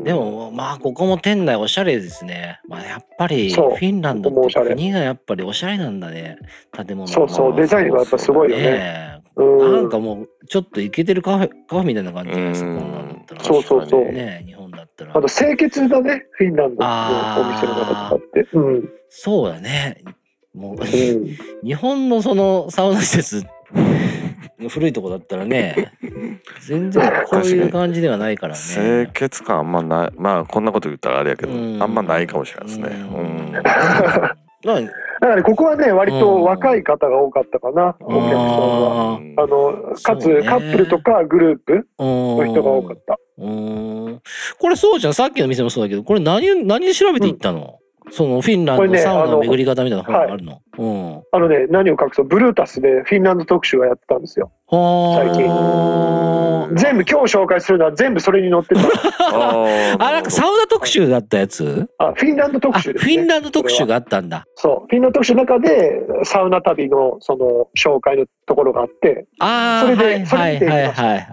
[0.05, 2.61] でもまあここも店内おしゃれですね。
[2.69, 6.39] まあやっぱりフィンランドってここもおしゃれ国がやっぱりおしゃれなんだね
[6.73, 8.63] 建物そうそう、まあデザインはやっぱすごいよね。
[8.63, 13.45] ねえうんなんかもうちょっとイケてるカフェカフェみたいな感じですかうんこんなんだったら。
[13.45, 15.21] そうそうそうねえ日本だったらあ。
[15.21, 18.49] と清潔だね、フィンランドのお店の方とかって。
[18.53, 18.67] うん。
[18.67, 18.89] うん。
[19.09, 20.03] そうだね。
[20.55, 20.85] もう
[21.65, 23.47] 日本のそのサウナ施設
[24.69, 25.93] 古いとこだったらね
[26.61, 28.61] 全然こういう感じではないからね。
[28.61, 30.13] 清潔感あんまない。
[30.17, 31.83] まあこんなこと言ったらあれやけど、うん。
[31.83, 32.89] あんまないかもしれないですね。
[33.11, 33.53] ううん。
[33.53, 34.87] だか
[35.21, 39.21] らね、ここはね、割と若い方が多かったかな、お客さんは。
[39.37, 43.19] ああの、かつ、カップルとかグループーの人が多かった。
[43.39, 44.21] うーん。
[44.61, 45.15] これそうじゃん。
[45.15, 47.79] さっきの店もそうだけどこれ何何で調べていったの、
[48.13, 54.53] そのフィンランドのサウナあのの巡り方みたいな本があるの、うんあのね、何を隠そう、ブルータスでフィンランド特集がやってたんですよ。
[54.67, 58.81] は最近全部、今日紹介するのは全部それに載ってた。
[59.33, 61.89] ああなんかサウナ特集だったやつ？
[61.99, 63.15] あ、フィンランド特集です、ね。
[63.15, 64.87] ィンランド特集があったんだそう。
[64.89, 71.29] フィンランド特集の中で、サウナ旅のその紹介のところがあって、ああそれではいはいはい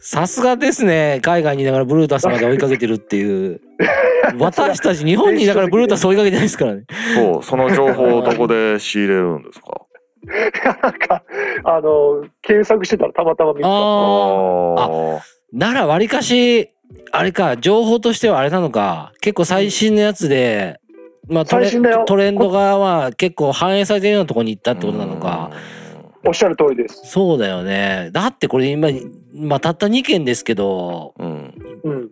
[0.00, 3.60] さすがですね海外にいながらブルータスまで追いかけてるっていう。
[4.38, 6.82] 私たち日本にいながらブルータス追いかけてないですからね。
[7.14, 9.80] そう、その情報をどこで仕入れるんですか？
[10.82, 11.22] なんか、
[11.64, 15.20] あの、検索してたらたまたま見つかっあああ
[15.52, 16.70] ならわりかし
[17.12, 20.78] あれか情報としてはあれなのか結構最新のやつで、
[21.26, 25.50] まあ、トレンドがまあ結構反映されてるようなところに行ったってことなのか。
[25.50, 25.77] た。
[26.26, 27.02] おっしゃる通りです。
[27.04, 28.10] そうだよね。
[28.12, 28.88] だってこれ今、
[29.34, 31.54] まあ、たった2件ですけどうん。
[31.84, 32.10] うん。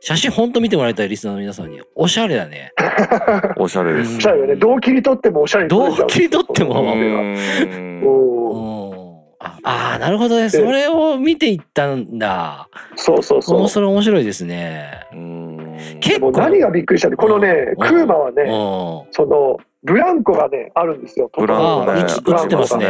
[0.00, 1.80] 写真ほんと見てもらいたいリスナーの皆さんに。
[1.94, 2.72] おしゃれだね。
[3.56, 4.18] おしゃれです。
[4.18, 4.26] おし。
[4.26, 4.56] ゃれよね。
[4.56, 6.06] どう切り取ってもおしゃれどう。
[6.08, 6.74] 切り取っても。
[9.40, 10.50] ああーなるほどね。
[10.50, 12.68] それを見ていったんだ。
[12.96, 13.68] そうそうそう。
[13.68, 15.06] それ面白いですね。
[15.12, 15.78] うん。
[16.00, 16.32] 結構。
[16.32, 17.76] 何がびっくりしたって、このね、うん。
[17.76, 18.34] クーマはうん。
[18.34, 18.44] ね、
[19.10, 21.30] その、ブランコがね、あるんですよ。
[21.36, 22.86] ブランコね映映ってますね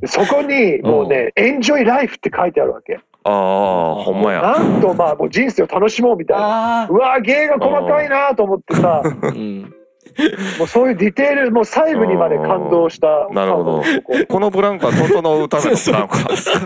[0.00, 2.98] で そこに、もうね、エンジョイライフって書いてあるわけ。
[3.24, 4.42] ああ、ほんまや。
[4.42, 6.82] なんとまあ、もう人生を楽しもうみたいな。
[6.82, 9.74] あうわー芸が細かいなと思ってさ、あうん
[10.58, 13.28] もうそういうディテール、もう細部にまで感動した。
[13.30, 13.84] なるほどこ
[14.28, 16.58] このブランコは整うためのブランコなんですか？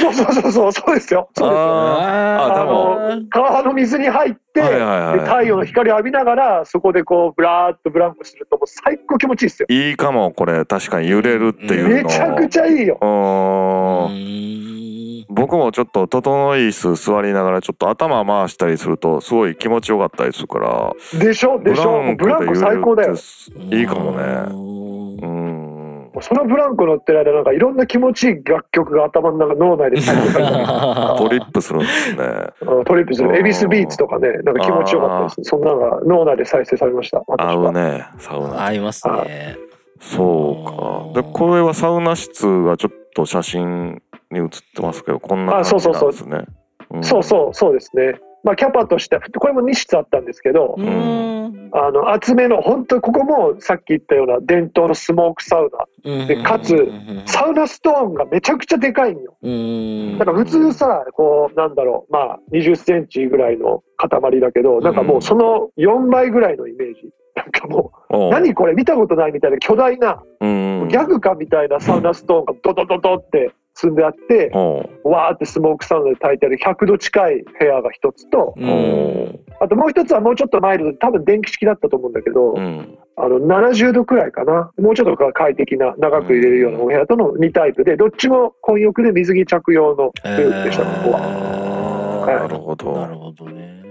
[0.00, 1.28] そうそうそうそう、そうですよ。
[1.36, 1.62] そうですよ。
[1.62, 9.66] あああの、川の水に入って、はいはいはいで太陽の光を浴びながら、そこでこう、ブラーっとブランコすると、もう最高気持ちいいですよ。
[9.70, 10.64] いいかも、これ。
[10.64, 11.88] 確かに揺れるっていうの。
[11.88, 12.98] めちゃくちゃいいよ。
[15.34, 23.14] 僕もちょっと整い椅子座りながらちょっと頭回したりするとすごい気持ちよかったりするからでしょでしょブランコ最高だよ。
[23.70, 30.56] いいかもねううんんそのブランコ乗ってる間、なんかいろんな気持ちいい楽曲が頭の中、脳内で再生されたり
[31.18, 32.24] トリップするんですね
[32.60, 33.36] うんトリップする。
[33.36, 35.48] EVISBEATS とかね、なんか気持ちよかったです。
[35.50, 37.22] そんなのが脳内で再生されました。
[37.26, 37.72] 私合うは。
[37.72, 39.56] ねサウナ合いますね。
[40.00, 46.48] そうかでこれはサウナ室がちょっと写真に写ってますけどこんなあ感じそうそうそうなんです
[46.92, 48.20] ねんそうそう、そうですね。
[48.44, 51.70] まあ、キャパとしては、これも2室あったんですけど、うーん。
[51.74, 55.70] あの、厚めの、本当にここもさっき言ったような伝統のスモークサウ
[56.04, 56.26] ナ。
[56.26, 56.90] でかつ
[57.26, 59.36] サウナストーンがめちゃくちゃでかいんよ。
[59.42, 60.18] うん。
[60.18, 67.10] だから普通さ、こう、なんだろう、まあ、20センチぐらいの塊だけど、なんかもうその4倍ぐらいのイメージ。
[67.34, 68.74] なんかもう、何これ？
[68.74, 74.50] 見たことないみたいな巨大な、うんギャグかみたいなサウナストーンがドドドドって積んであって、
[75.04, 79.40] わーってスモークサウナで炊いてある100度近い部屋が一つと、うおん。
[79.60, 84.70] あともう一つはもうちょっとマイルドで、多分電気式だったと思うんだけど、うんあの、70度くらいかな。
[84.78, 91.20] もうちょっと快適な、長く入れるようなお部屋との2タイプで、どっちも混浴で水着着用のルールでした、ここは。
[92.22, 93.82] はなるほどなるほどね。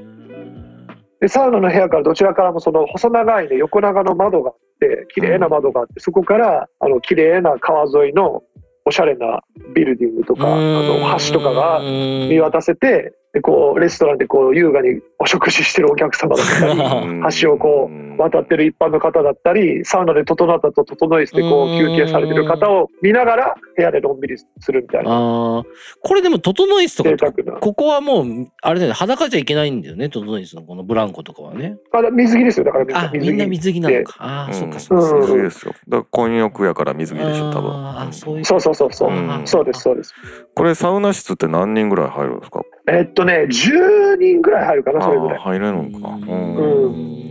[1.19, 8.41] で、サウナの部屋からどちらからもその細長いね、横長の窓があって、綺麗な窓があって、そこから、あの、綺麗な川沿いの
[8.85, 9.41] おしゃれな
[9.75, 25.63] ビルディングとか、あの、橋とかが見見渡せて、で、こう、レストランでこう、優雅にお食事してるお客様だったり、う ん橋をこう渡ってる一般の方だったり、サウナで整ったと整いしてこううん休憩されてる方を見ながら部屋でのんびりするみたいなああ、
[26.01, 27.59] これでも、整いスとか、沢な。
[27.59, 31.77] ここはもう、あれだよね、裸じゃいけないんだよね、整いスのこのブランコとかはね。
[31.91, 33.49] あ水着ですよ、だからみんなあ、みんな着。
[33.49, 34.15] 水着なのか。
[34.19, 35.17] ああ、そっかそっか。
[35.21, 38.45] 水着ですよだから混浴やから水着でしょ多分あーそういう。
[38.45, 39.11] そうそうそうそう。
[39.45, 40.13] そうです、そうです。
[40.55, 45.39] これサウナ室って何人ぐらい入るんですかえっとね、10人ぐらい入るかな、それぐらい。
[45.39, 47.21] 入れるのかうんん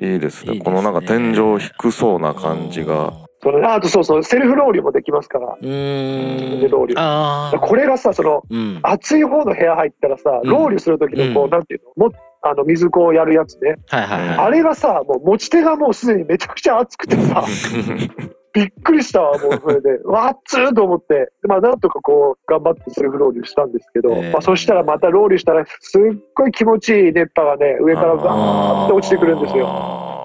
[0.00, 3.12] いいですねいいですねこのなんか天井低そうな感じが。
[3.40, 5.56] そのあとそうそう、セルフロウリュもできますから。
[5.60, 6.60] うーん。
[6.60, 7.60] でロウリュ。
[7.60, 8.80] これがさ、その、うん。
[8.82, 12.08] 暑い方の部屋入ったらさ、うんロウリュする時のこう、うんなんていうの？
[12.08, 13.76] もあの、水こうやるやつね。
[13.88, 14.38] はいはいはい。
[14.38, 17.44] あれがさ、もう持ち手がもうすでにめちゃくちゃ熱くてさ、
[18.54, 19.98] びっくりしたわ、もうそれで。
[20.06, 21.30] わっつーと思って。
[21.42, 26.02] まあ、なんとかこう、頑張ってセルフロウリュしたんですけど、ええまあ、そしたらまたロウリュしたら、すっ
[26.34, 30.17] ごい気持ちいい熱波がね、上からバーって落ちてくるんですよ。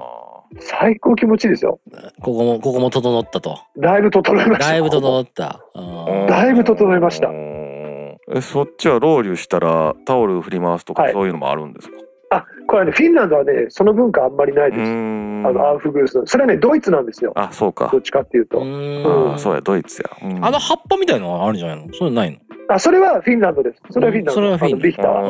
[0.55, 0.61] よ。
[0.61, 1.79] 最高気持ちいいですよ。
[2.21, 3.59] ここも、ここも整ったと。
[3.77, 4.69] だいぶ整いました。
[4.71, 5.59] だいぶ整った。
[5.75, 11.93] うんだいぶ整いましたえそっちはロウリュしたらタオル振り回すとかはいそういうのもあるんですか？
[12.29, 14.81] あ、これはね、フィンランドはね、その文化あんまりないうです。
[14.81, 16.25] んあの、アウフグースの。
[16.25, 17.31] それはね、ドイツなんですよ。
[17.35, 17.99] あそうかど。
[17.99, 18.57] っちかっていうと。
[18.57, 20.09] うあんーそうやドイツや。
[20.29, 21.93] うんあの葉っぱみたいなのがあるんじゃないの？
[21.93, 22.37] そういうのないの？
[22.69, 23.81] あ、それはフィンランドです。
[23.91, 24.33] それはフィンランド。
[24.33, 25.21] それはフィンランドあのビヒタは。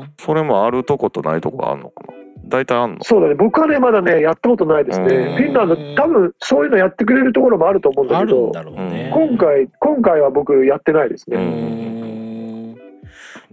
[0.00, 2.14] うんそれもあるとことないとこあるのかな？
[2.48, 3.04] 大体あんの？
[3.04, 3.34] そうだね。
[3.34, 5.06] 僕はね、まだね、やったことないですね。
[5.06, 9.10] うんフィンランド、多分そういうのやってくれるところもあると思うんだけど、あるんだろうね。
[9.12, 11.38] 今回、今回は僕やってないですうね。
[11.38, 12.74] ん。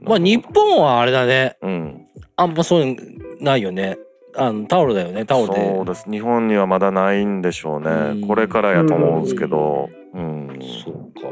[0.01, 1.57] まあ日本はあれだね。
[1.61, 2.07] うん。
[2.35, 2.95] あんまそういう
[3.39, 3.97] のないよね。
[4.35, 5.25] あのタオルだよね。
[5.25, 5.75] タオルで。
[5.75, 6.09] そうです。
[6.09, 8.27] 日本にはまだないんでしょううんね。
[8.27, 9.89] これからやと思うんですけど。
[10.13, 10.59] うん。
[10.83, 11.31] そうか。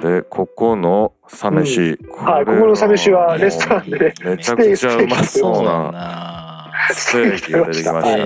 [0.00, 1.98] でここのサ飯。
[2.16, 6.47] はい、ここのサ飯はレストランでね、めちゃくちゃうまそうな。
[6.94, 8.24] ステーキが出てきましたね。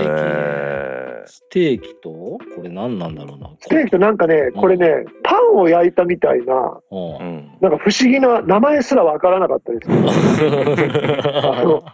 [1.25, 2.11] ステーキと？
[2.11, 3.51] これ何なんだろうな。
[3.61, 6.55] ステーキとなんかね、これね、パンを焼いたみたいな、
[6.91, 6.97] う。
[6.97, 7.59] うんん。
[7.61, 9.89] なんか不思議な名前すらわからなかったです。
[9.89, 11.85] あの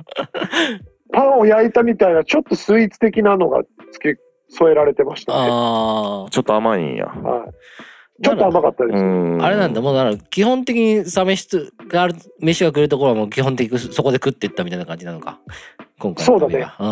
[1.12, 5.48] パンを焼いたみたいな、ちょっとスイーツ的なのが付け添えられてましたね。
[5.50, 7.06] あちょっと甘いんや。
[7.06, 7.50] はい、
[8.22, 8.96] ちょっと甘かったです。
[8.96, 9.46] うんあ。
[9.46, 15.38] あれなんだ、もうだから基本的にサメ室がある、飯が来るところはもう基本的にそこで食っていったみたいな感じなのか。
[16.00, 16.24] 今回。
[16.24, 16.84] そうだねう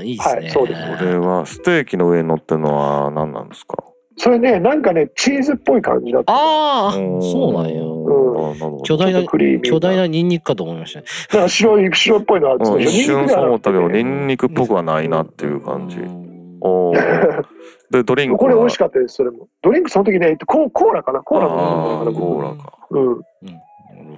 [0.00, 0.40] んいいですね。
[0.42, 3.76] はいそうですこれはステーキの上に乗ってるのは何なんですか？
[4.18, 6.32] それね、なんかね、チーズっぽい感じだった。
[6.32, 7.82] ああ、そうなんや。
[7.82, 8.46] うん。
[8.46, 9.22] あなるほど巨大な
[9.62, 11.04] 巨大なニンニクかと思いましたね。
[11.34, 16.00] なんか白い、白っぽいのはうん一瞬そう思ったけど、ニニンニクっぽくはないなっていう感じう。
[16.06, 16.96] んおー
[17.90, 19.48] で、ドリンクはこれ美味しかったです、それも。
[19.62, 21.20] ドリンクその時ね、コーコーラかな？
[21.20, 22.72] コーラあのーコーラか。
[22.90, 23.20] うん。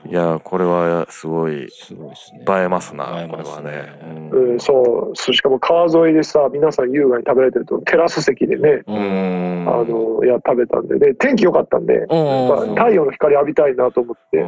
[0.09, 2.44] いやー、これはすごいすごいですね。
[2.48, 4.31] 映えますな、これはね。
[4.33, 5.16] うん、そう。
[5.16, 8.92] そうしかも川沿いでさ、皆さん優雅に食べられてると、テラス席でね、う。
[8.92, 9.68] うんん。
[9.68, 14.38] あの、いや、食べたんでね、天気良かったんで、うんまあ太陽の光浴びたいなと思って。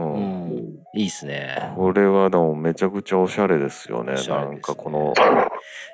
[0.95, 1.73] いいっすね。
[1.77, 4.15] これはでもめちゃくちゃおしゃれですよね。
[4.15, 5.15] ねなんかこの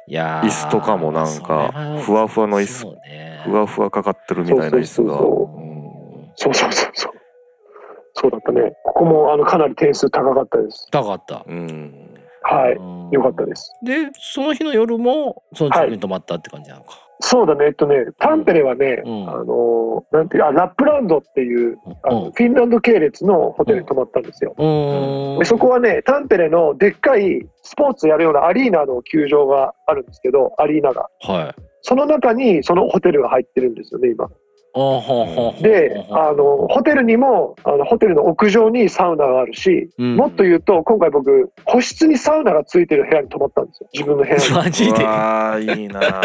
[0.07, 5.19] いやー椅子とかもなんかふわふわの椅子ねふわふわかかってるみたいな椅子が。
[6.39, 7.13] そうそうそうそうそうそうそう。
[8.19, 8.73] そうだったね。
[8.83, 10.87] ここもあのかなり点数高かったです。
[10.91, 11.45] 高かった。
[11.47, 12.06] うん。
[12.49, 12.75] はい。
[12.75, 13.73] うん良かったです。
[13.85, 17.07] で、その日の夜も、その近くに泊まったって感じなのか。
[17.21, 17.67] そうだね。
[17.67, 24.55] えっとね、タンペレはね、うんあの、なんていう、あ、ラップランドっていう、あのうんフィンランド系列のホテルに泊まったんですよ。
[24.59, 25.38] うーん。
[25.38, 31.09] でそこはね、タンペレのでっかいスポーツやるようなアリーナの球場があるんですけど、アリーナが。
[31.21, 31.63] はい。
[31.83, 34.29] その中にそのホテルが入ってるんですよね、今。
[35.62, 43.88] で、あの、ホテルにも、あの、ホテルの屋上にサウナがあるし、うんもっと言うと、今回僕、個室にサウナがついてる部屋に泊まったんですよ。
[43.92, 44.42] 自分の部屋に。
[44.54, 45.04] マジで？
[45.04, 46.22] わあいいな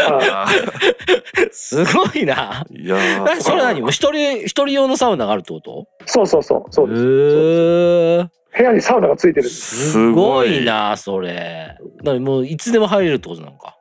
[1.50, 2.66] すごいな。
[2.70, 2.96] いや
[3.40, 3.80] それ何？
[3.80, 5.86] もう一人、一人用のサウナがあるってこと？
[6.06, 7.02] そうそうそう、そうです。
[7.02, 7.06] へ
[8.20, 8.28] え。
[8.54, 9.92] 部屋にサウナがついてるす。
[9.92, 11.76] すごいな、それ。
[12.04, 13.76] だからもういつでも入れるってことなのか？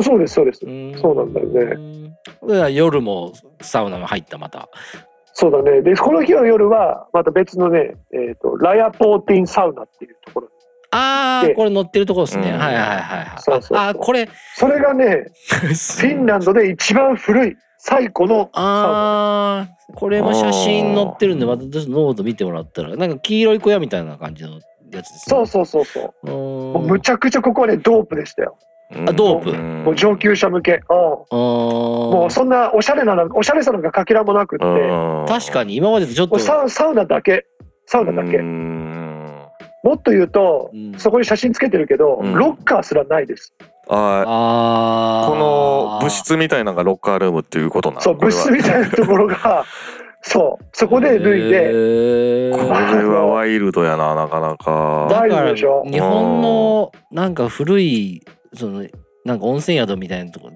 [0.00, 0.64] そうです、そうです。
[0.64, 2.72] んそうなんだよね。
[2.72, 4.68] 夜もサウナが入ったまた。
[5.34, 5.82] そうだね。
[5.82, 10.46] で、この日の夜は、また別のね、えっ、と、ラヤポーティンサウナっていうところ。
[10.46, 10.52] で
[10.92, 12.50] ああ、これ乗ってるところですね。
[12.50, 14.28] うんはいはいはいああー、これ。
[14.56, 18.62] それがね、 フィンランドで一番古い、最古のサウナ。
[18.62, 25.18] ああ、これも写真載ってるんで、またノート見てもらったら、なんか黄色い小屋みたいな感じのやつですね。
[25.28, 28.58] そうそうそうそうむちゃくちゃここはね、ドープでしたよ。
[29.06, 29.52] あドープ。
[29.52, 29.84] ん。
[29.84, 30.80] もう上級者向け。
[30.88, 30.96] うん。
[30.96, 31.26] も
[32.12, 36.36] もうそんなおしゃれなの、おしゃれさなんかかけらもなくって、も確かに今までとちょっと。
[36.36, 36.40] う。
[36.40, 37.46] サウサウナだけ。
[37.86, 38.36] サウナだけ。
[38.38, 39.42] うん。
[39.84, 40.94] もっと言うと、うん。
[40.98, 42.34] そこに写真つけてるけど、うん。
[42.34, 43.54] ロッカーすらないです。
[43.88, 45.28] あああ。
[45.28, 48.00] この物質みたいなのがロッカールームっていうことなの？
[48.00, 49.64] そう、物質みたいなところが、
[50.22, 54.70] そう、そこで脱いで、でこれはワイルドやななかなか。
[54.70, 55.82] ワイルだからドでしょ？
[55.84, 58.22] 日本のなんか古い
[58.54, 58.86] その
[59.24, 60.50] なんか温泉宿みたいなとこ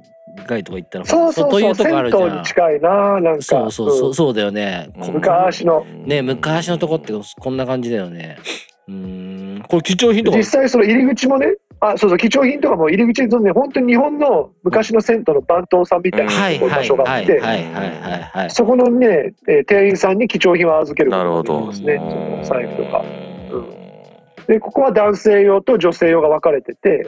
[0.48, 2.22] 街とか行ったらそうそうそう、いうとこあるじゃん。
[2.22, 3.42] 銭湯に近いな、なんか。
[3.42, 4.14] そうそうそううん。
[4.14, 5.84] そうだよね、うん昔の。
[5.84, 8.38] ね昔のとこってこんな感じだよね。
[8.88, 9.62] うーん。
[9.68, 17.40] これ貴重品とか実際その入り口もね、あ、そうそう、貴重品とかも入り口にそのね、本当に日本の昔の銭湯の番頭さんみたいな場はい所があって、
[18.50, 21.66] そこのね、えー店員さんに貴重品を預けることができなるほど。
[21.66, 23.25] ますね、財布とか。
[24.48, 27.04] で、ここは男性用と女性用が分かれてて、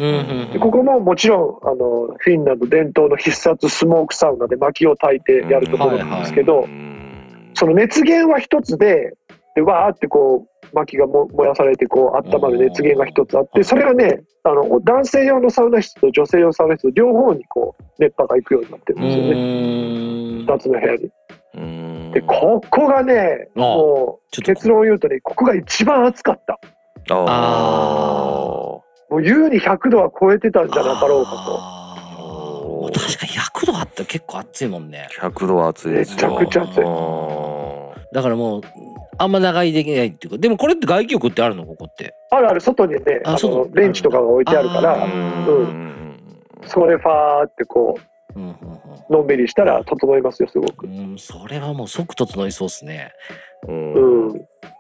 [0.53, 6.67] でここももちろんあのフィンランド伝統の必殺スモークサウナで薪を焚いてやるところなんですけど、
[7.55, 9.15] その熱源は一つで
[9.55, 19.31] でわーってこう薪がも燃やされてこう温まる熱源が一つあってそれがねあの男性用のサウナ室と女性用サウナ室両方にこう熱波が行くようになってるんうですよね。
[19.33, 20.47] ーん。
[20.47, 21.11] 2つの部屋に。
[21.55, 22.13] うん。
[22.13, 26.61] でここがねあもう結論を言うとねここが一番暑かった。
[27.17, 27.29] ああ
[29.11, 32.93] もう優に100度は超えてたんじゃなかろうかあー。
[32.93, 35.09] 確かに100度あったら結構暑いもんね。
[35.21, 36.39] 100度は暑いですよ。
[36.39, 36.83] めちゃくちゃ暑い。
[36.85, 38.63] あだからもう
[39.19, 40.39] あんま長居できないっていうか。
[40.39, 41.65] でもこれって外気浴ってあるの？
[41.67, 42.15] ここって。
[42.31, 42.37] と。
[42.37, 42.61] あるある。
[42.61, 46.15] 外にねああ外のベンチとかが置いてあるかあらーうん。
[46.67, 48.01] それファーってこう
[49.11, 50.87] のんびりしたら整いますよすごく。
[50.87, 53.13] うんうんそれはもう即整いそうっすね。
[53.67, 53.93] うん。
[53.93, 54.33] うん、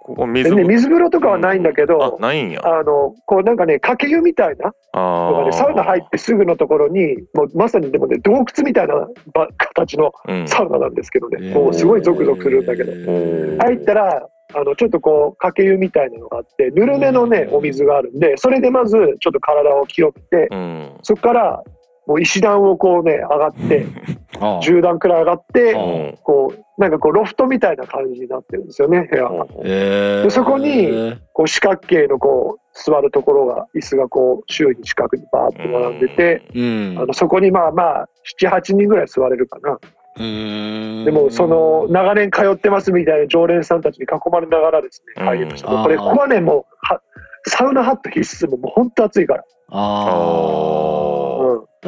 [0.02, 2.62] ここ水でね水風呂とかはないんだけあど、ないんや。
[2.64, 4.72] あのこうなんかねかけ湯みたいな。
[4.92, 8.94] あのがねサウナ入ってすぐのところにもうまさにでもね洞窟みたいな
[9.34, 10.48] ば形のうん。
[10.48, 11.54] サウナなんですけどね、えー。
[11.54, 13.58] もうすごいゾクゾクするんだけど、ー。
[13.58, 17.54] 入ったらあのちょっとこうかけ湯みたいなのがあってぬるめのねうん。
[17.56, 20.98] お水があるんでそれでまずちょっと体を清めてうん。
[21.02, 21.62] そこから
[22.08, 23.86] もう石段をこうね上がって
[24.40, 24.62] ああ。
[24.62, 29.24] 10段くらい上がってあこうなんかこうロフトみたいな感じになってるんですよね部屋。
[29.24, 29.46] が。
[29.64, 30.20] え。
[30.20, 36.96] ーでそこにこう四角形のこう座るところが椅子がこう周囲に四角にバーって並んでて、うん。
[36.98, 38.08] あのそこにまあまあ
[38.40, 39.78] 78人ぐらい座れるかな。
[40.16, 45.68] でもその長年通ってますみたいな常連さんたちに囲まれながらですね入りました。
[45.68, 47.00] これここはねもうは
[47.46, 49.44] サウナハット必須もうもう本当暑いから。
[49.70, 51.27] あうん、あ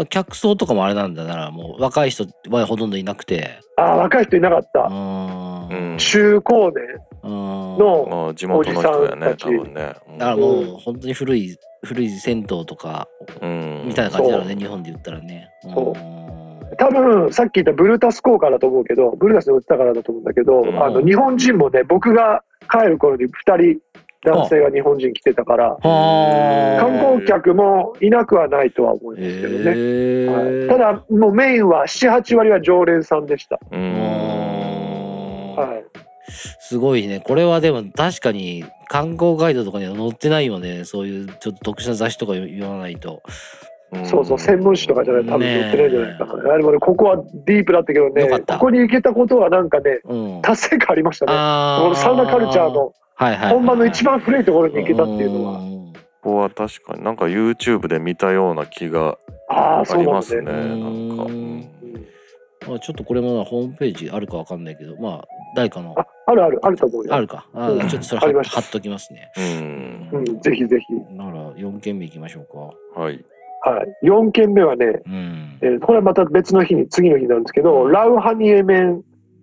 [0.09, 3.61] 客層とかもあれなんだならもう若い人はほとんどいなくて。
[3.77, 4.81] ああ若い人いなかっうた。
[4.81, 5.99] ーん。
[5.99, 6.85] 中高年。
[7.23, 7.31] うん。
[7.79, 9.45] のまあ地元の人やねおじさんたち。
[9.45, 9.75] 多分ね。
[9.75, 13.09] だからもう本当に古い古い銭湯とか
[13.41, 13.85] うん。
[13.87, 14.47] みたいな感じだろう。
[14.47, 15.49] ね日本で言ったらね。
[15.63, 15.99] そう。
[15.99, 16.77] ん。
[16.79, 20.83] 多分さっき言ったブルータス効果だと思うけどブルータスで売ってたからだと思うんだけど、うん。
[20.83, 23.81] あの日本人もね僕が帰る頃に2人
[24.25, 30.69] 男性が日本人来てたからはあ観光客もいなくはないとは思いますけどね、はい。
[30.69, 35.85] ただもうメインは78割は常連さんでした、はい、
[36.61, 37.21] すごいね。
[37.21, 40.85] これはでも確かに観光ガイドとかには載ってないよね。
[40.85, 43.23] そういうちょっと特殊な雑誌とか言わないと。
[44.05, 50.43] そうそう専門誌とかじゃない多分載ってないんじゃないかな、あでもねここはディープだったけどねここに行けたことはなんかねうん。
[50.43, 51.33] 達成感ありましたね。
[51.35, 53.41] あこのサウナカルチャーのはいはい。
[53.43, 55.59] はい本場の一番古いところに行けたっていうのは。
[55.59, 55.93] ん
[56.23, 59.19] ここは確かになんか YouTube で見たような気が
[59.49, 60.41] あああそうなんですね。
[60.41, 62.71] りますねなんか。
[62.71, 65.95] まあ、ちょっとこれもホームページあるかわかんないけどまあ誰かの。
[65.99, 67.15] ああるあるあると思うよ。
[67.15, 67.47] あるか。
[67.55, 67.89] あうん。
[67.89, 68.61] ちょっとそれありました。
[68.61, 69.31] 貼っときますね。
[69.37, 70.09] うん。
[70.13, 71.15] うん、ぜひぜひ。
[71.15, 73.01] なら4件目いきましょうか。
[73.01, 73.25] はい。
[73.63, 74.07] はい。
[74.07, 75.59] 4件目はね、うん。
[75.61, 79.03] えーこれはまた別の日に、次の日なんですけど、ラウハニエメン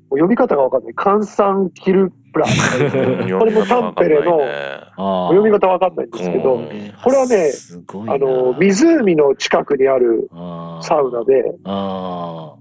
[0.09, 0.93] 読み方がわかんない。
[0.95, 3.39] カンサンキルプラ。
[3.39, 4.39] これもタンペレの
[4.97, 6.93] あ読み方わかんないんですけど、うん。
[7.03, 7.51] これはね
[8.07, 10.29] あの、湖の近くにある
[10.81, 12.53] サウナで、あ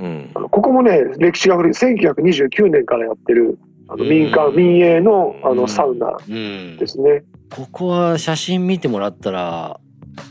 [0.00, 0.30] うん。
[0.34, 3.58] あのここもね、歴史が古い、1929年からやってる、
[3.88, 4.56] あの民間、うん。
[4.56, 5.56] 民営のあうん。
[5.56, 6.78] のサウナーうん。
[6.78, 7.22] ですね。
[7.50, 9.80] ここは写真見てもらったら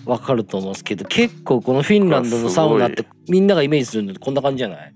[0.06, 4.78] わかると思うんですけど結構このフィンランドのサウナってみんながイメージするのってこんな感じじゃない？
[4.78, 4.96] うん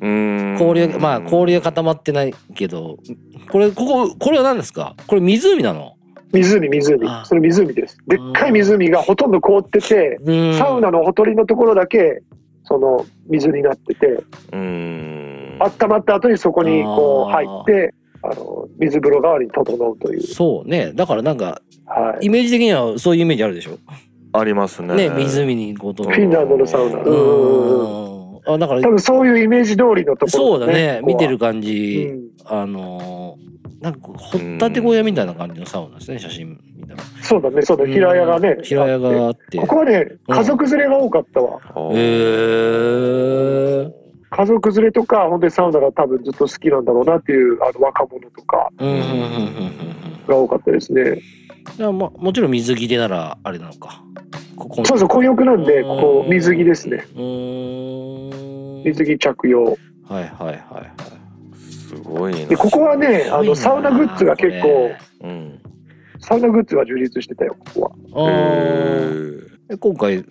[0.00, 2.98] 氷がまあ氷が固まってないけど。
[3.50, 4.94] これこここれは何ですか？
[5.06, 5.94] これ湖なの？
[6.32, 7.08] 湖、湖。
[7.08, 7.24] あ。
[7.26, 7.98] それ湖です。
[8.06, 10.58] でっかい湖がほとんど凍ってて、うん。
[10.58, 12.22] サウナのほとりのところだけ、
[12.64, 14.22] その水になってて、
[14.52, 15.58] うん。
[15.60, 20.22] 温まった後にそこにこう入って、あの、水風呂代わりに整うという。
[20.22, 20.92] そうね。
[20.94, 22.26] だからなんかはい。
[22.26, 23.78] イメージ的にはそういうイメージあるでしょ？
[24.32, 24.94] ありますね。
[24.94, 26.04] ね湖にこうと。
[26.04, 27.00] フィンランドのサウナ。
[27.00, 28.06] うんうんうん。
[28.06, 28.11] うん
[28.46, 31.00] あだから多分そういうイメージ通りのところ、そうだね。
[31.04, 32.20] 見てる感うじ、ん。
[32.46, 37.02] あのーなんか掘ったて小屋みたいな感じのサウナですね写真見たら。
[37.20, 38.58] そうだね、そうだ、平屋がね。
[38.62, 39.58] 平屋があって。
[39.58, 41.58] ここはね、家族連れが多かったわ。
[41.92, 41.94] へ
[43.88, 43.92] え
[44.30, 50.26] 家族連れとか、本当にサウナが多分ずっと好きなんだろうなっていう、あの若者とかうんうんうんうんうん。
[50.28, 51.20] が多かったですね。
[51.78, 54.02] いやまもちろん水着でならあれなのか。
[54.56, 57.04] ここそうそう、混浴なんで、ここ水着ですね。
[57.16, 58.11] うーん
[58.84, 59.64] 水着着用。
[59.64, 59.74] は
[60.10, 61.58] いはいはいはい。
[61.58, 62.46] すごいな。
[62.46, 64.90] で、ここはね、あの、サウナグッズが結構、
[65.22, 65.60] うん。
[66.18, 67.92] サウナグッズが充実してたよ、ここは。
[69.70, 70.24] え今回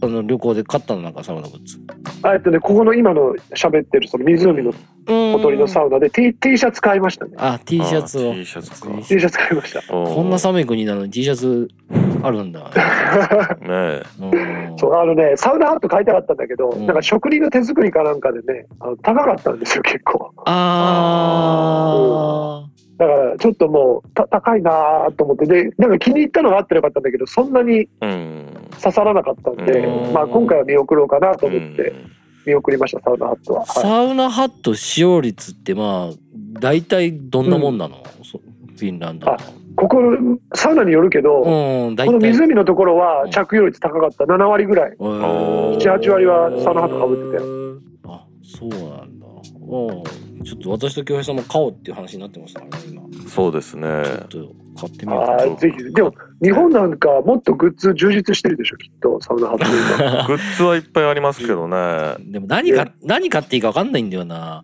[0.00, 1.78] あの旅行で買ったのなんかサウナグッズ。
[2.22, 4.72] あえっとね、ここの今の喋ってるその湖の
[5.06, 7.32] ほとりのサウナで T, T シャツ買いましたね。
[7.36, 8.32] あ T シャツを。
[8.32, 8.88] あ T シャツか。
[8.88, 9.82] T シャツ買いました。
[9.82, 11.68] ここんな寒い国なのに T シャツ
[12.22, 12.70] あるんだ。
[13.60, 14.02] ね
[14.76, 16.86] そう、あのね、サウナハット買いたかったんだけど、うん。
[16.86, 20.30] なんか職人の手作りかなんかでね、あの高かったんですよ、結構。
[20.46, 21.58] あ
[22.98, 28.46] だから、ちょっともう、た高いなと思って、で、なんか気に入ったのがあってよかったんだけど、そんなにうん。
[28.80, 30.12] 刺さらなかったんで、うん。
[30.12, 31.94] まあ今回は見送ろうかなとう思って、ん。
[32.46, 33.64] 見送りました、サウナハットは。
[33.64, 36.14] ーはい、サウナハット使用率ってまあ
[36.60, 39.36] 大体どんなもんなの、そフィンランド
[39.76, 39.98] ここ、
[40.54, 44.96] サウナによるけど、うん大この体湖のところは着用率高かった、7割ぐらい。
[44.98, 45.78] おー。
[45.78, 47.78] 7 8割はサウナハットかぶってたよ。
[48.08, 49.17] あそうなんだ
[49.68, 50.44] うん。
[50.44, 53.02] ちょっと私と京平さんも買おうっていう話になってますからね今。
[53.28, 54.02] そうですね。
[54.30, 55.92] ちょっと買ってみようあかあ、ぜひ。
[55.92, 60.26] でも、日本なんかもっとグッズ充実してるでしょ、きっと、サウナハッ。
[60.26, 62.14] グッズはいっぱいありますけどね。
[62.20, 64.62] でも何か何買っていいか分かんないんだよな。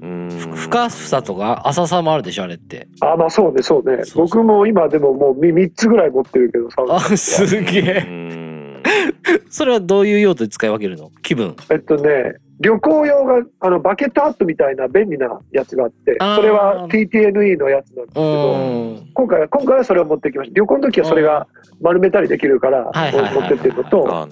[0.00, 0.28] うん。
[0.54, 2.86] 深さとか浅さもあるでしょあれって。
[3.00, 3.96] あまあそうね、そうね。
[3.98, 4.24] そうそう。
[4.26, 6.96] 僕も今でももう3つぐらい持ってるけど、サウナ。
[6.96, 7.00] あ。
[7.00, 8.82] すげうえん。
[9.48, 11.10] それはどういう用途で使い分けるの？
[11.22, 11.56] 気分。
[11.70, 19.08] えっとね、旅行用が、あの、バケットハットみたいな便利なやつがあって、それは TTNE のやつなんですけうど、ん。
[19.12, 20.54] 今回は、今回はそれを持ってきました。
[20.54, 21.48] 旅行の時はそれが
[21.80, 24.28] 丸めたりできるから、持ってってるのと、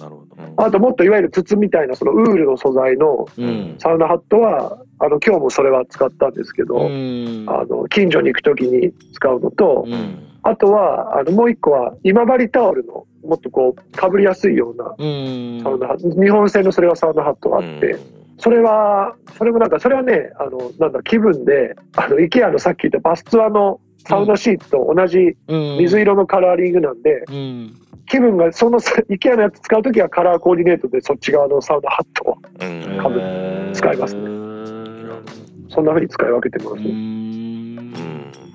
[0.57, 3.75] あともっといわゆる筒みたいな、そのウールの素材のうん。
[3.79, 7.45] サウナハットは、あの、今日もそれは使ったんですけど、うん。
[7.47, 10.29] あの、近所に行く時に使うのと、うん。
[10.43, 15.61] あとは、あの、もう一個は、今治タオルの、もっとこう、かぶりやすいようなうん。
[15.63, 17.99] サウナハット、日本製のそれはサウナハットがあって、
[18.37, 25.77] それは、それもなんか、それはね、あの、なんだ、気分で、あの、イケアのさっき言ったバスツアのサウナシーツと同じうん。
[25.77, 27.73] 水色のカラーリングなんで、うん。
[28.05, 32.97] 気分が、そのさイケアのやつ使うときはカラーコーディネートでそっち側のサウナハットを、うん。
[32.97, 33.21] かぶ
[33.73, 34.43] 使いますね。
[35.69, 36.83] そんな風に使い分けてます。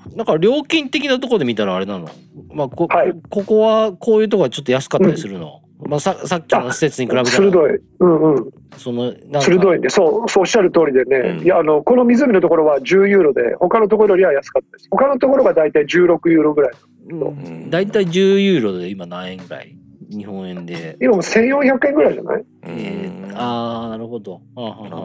[0.09, 2.09] うんうんなんか料金的なところで見たらあれなの？
[2.53, 3.13] まあこ,、はい。
[3.29, 7.35] ここはこういうとこはちょっと安かったりするの、まあささっきの施設に比べたら。
[7.35, 7.79] 鋭い。
[7.99, 8.51] うんうん。
[8.77, 11.43] その鋭いんで、そう、そうおっしゃる通りでね、うん。
[11.43, 14.87] いや、あの、この湖のところは10ユーロで、他のところよりは安かったです。
[14.91, 16.71] 他のところが大体16ユーロぐらい。
[17.09, 17.69] うん。
[17.69, 19.75] 大体10ユーロで今何円ぐらい？
[20.09, 22.45] 日本円で、今も1400円ぐらいじゃない？
[22.63, 24.41] えー、ああなるほど。
[24.55, 24.99] あーはーはーは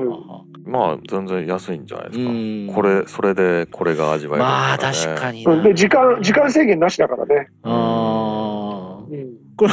[0.00, 2.70] ーはーまあ全然安いんじゃないですか、うん。
[2.74, 5.62] これそれでこれが味わえるんまあだらね確かにな、うん。
[5.62, 7.48] で、時間、時間制限なしだからね。
[7.62, 9.12] あー。
[9.12, 9.32] うん。
[9.56, 9.72] これ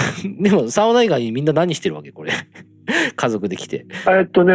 [0.50, 2.12] でもサウナ以外にみんな何してるわけ？
[2.12, 2.32] これ。
[3.16, 3.86] 家族で来て。
[4.08, 4.54] えっとね、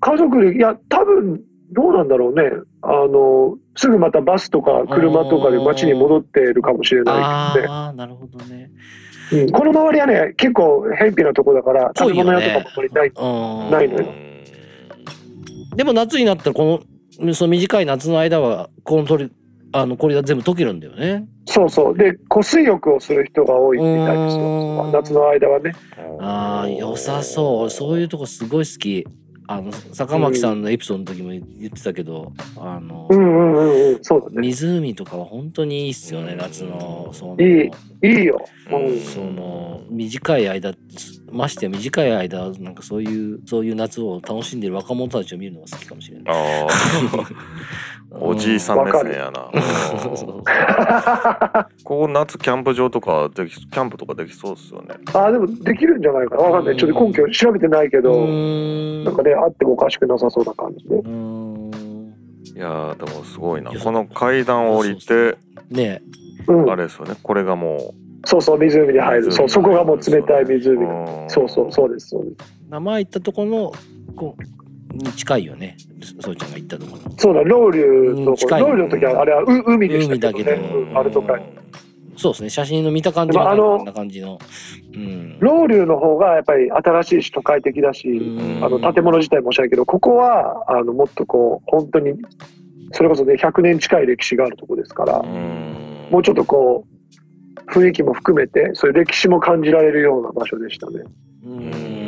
[0.00, 2.50] 家族で、いや、多分、どうなんだろうね。
[2.82, 7.14] あの、すぐまたバスとか車とかで街に戻ってるかもしれない
[7.54, 7.68] けどね。
[7.68, 8.70] ああなるほどね。
[9.32, 13.08] うん、この周りはね、結構偏僻なとこだから、食べ物屋とかもあんまりない。
[13.08, 13.70] うん。
[13.70, 14.25] ないのよ
[15.76, 16.82] でも夏になったらこ
[17.20, 19.30] のその短い夏の間はこの鳥
[19.72, 21.96] あのこれが全部溶けるんだよねそうそう。
[21.96, 24.92] で、湖水浴をする人が多いみたいですうよん。
[24.92, 25.72] 夏の間はね。
[26.20, 29.06] ああ良さそうそういうとこすごい好き
[29.48, 34.40] あの坂巻さんのエピソードの時も言ってたけど、あの、うんうんうんうん、そうだね。
[34.40, 37.70] 湖とかは本当にいいっすよね夏のそのいい
[38.02, 38.44] いいよ。
[38.70, 39.00] ううんん。
[39.00, 40.74] その短い間
[41.30, 46.34] ましてや短い間なんかそういうそういう夏を楽しんでる若者たちを見るのが好きかもしれない。
[46.34, 46.68] ああ、
[48.10, 49.50] おじいさん目線やな。
[50.00, 50.44] そうそううん
[51.84, 54.94] ここ夏キャンプ場とかでき、キャンプとかできそうですよね。
[55.12, 56.42] あ、でもできるんじゃないかな。
[56.42, 56.76] わかんない。
[56.76, 60.96] ちょっと根拠調べてないけうど、なんかね、あってもおかしくなさそうな感じで。
[60.96, 63.70] いやー、でもすごいな。
[63.70, 65.36] いやこの階段を降りて、
[65.70, 66.02] ね
[66.46, 66.76] うんあ。
[66.76, 67.14] れですよね。
[67.22, 67.94] これがも
[68.24, 69.32] そうそう、湖に入る。
[69.32, 72.36] そう、そこがもう冷たい湖うそうそう、そうです、そうです。
[72.68, 73.72] 名前行ったところの
[74.16, 74.65] こう
[74.98, 75.76] に近いよね。
[76.20, 77.10] そうちゃんが行ったところ。
[77.10, 80.56] のそうだ、ロウリュと、うん近いロウリュの時はあれはう海でしたけどね。
[80.56, 80.78] 海だけど。
[80.78, 81.38] うんあれとか。
[82.16, 82.50] そうですね。
[82.50, 84.38] 写真の見た感じまああのこんな感じの。
[84.94, 85.36] うん。
[85.38, 88.64] ロウリュの方がやっぱり新しいし都会的だし、うん。
[88.64, 92.14] あの建物自体もおしゃれけど、ここはあのもっとこう、本当に、
[92.92, 96.08] それこそね、100年近い歴史があるとこですから、うん。
[96.10, 101.02] もうちょっとこう、雰囲気も含めて、そういう歴史も感じられるような場所でしたね。
[101.44, 102.05] うーん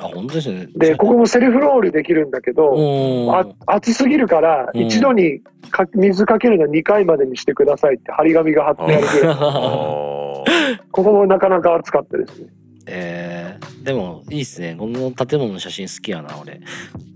[0.00, 0.68] あ本当ですね。
[0.76, 4.80] で、ここもセルフロウリュできるんだけど、うんあ暑すぎるから、うん。
[4.82, 5.40] 一度に
[5.70, 9.38] か水かけるの2回までにしてくださいって張り紙が貼ってあるぐらい、あ
[10.92, 12.48] ここもなかなか暑かったですね。
[12.86, 14.76] えー、でもいいっすね。
[14.78, 16.60] この建物の写真好きやな俺。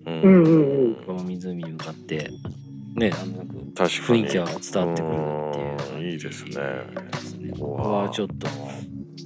[0.05, 0.95] ーうんうんうん。
[1.07, 2.31] この湖に向かって。
[2.95, 3.43] ねあの
[3.75, 5.15] 雰囲気が伝わってくる
[5.49, 5.99] っていう。
[5.99, 6.51] うんいいですね。
[6.51, 8.47] ですねここはここはちょっと。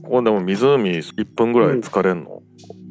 [0.03, 2.43] ここでも湖1分ぐらい疲れんの、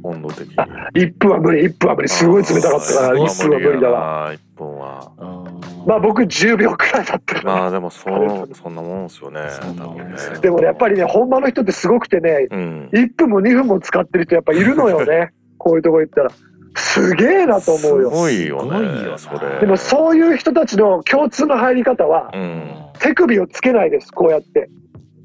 [0.06, 0.56] 温度的に。
[0.56, 4.00] 1分は無理、1分は無理、すごい冷たかったから、あー1分は無理だわ。
[4.00, 5.12] わ1分は。
[5.18, 5.46] うん
[5.86, 7.44] まあ僕10秒くらいだったから。
[7.44, 10.40] まあでもそうそんなもんですよねそんな多分ねもんですよ。
[10.40, 12.90] でもね、やっぱりね、本場の人ってすごくてね、うん。
[12.92, 15.32] 1分も2分も使ってる人やっぱいるのよね。
[15.58, 16.32] こういうとこ行ったら。
[16.78, 18.10] すげえなと思うよ。
[18.10, 18.16] す。
[18.16, 19.18] ごいよすごいよなね。
[19.18, 19.60] それ。
[19.60, 22.72] でもそういう人たちの共通の入り方は、うん。
[23.00, 24.70] 手首をつけないです、こうやって。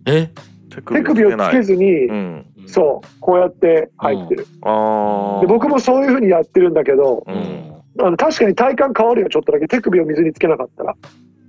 [0.07, 0.29] え？
[0.71, 4.47] 手手首をつけずに、うんそう、こうやって入ってる。
[4.63, 7.37] ああで僕もそういうふうにやってるんだけど、ううん。
[7.39, 9.67] んあの確かに体感変わるよ、ちょっとだけ。
[9.67, 10.95] 手首を水につけなかったら。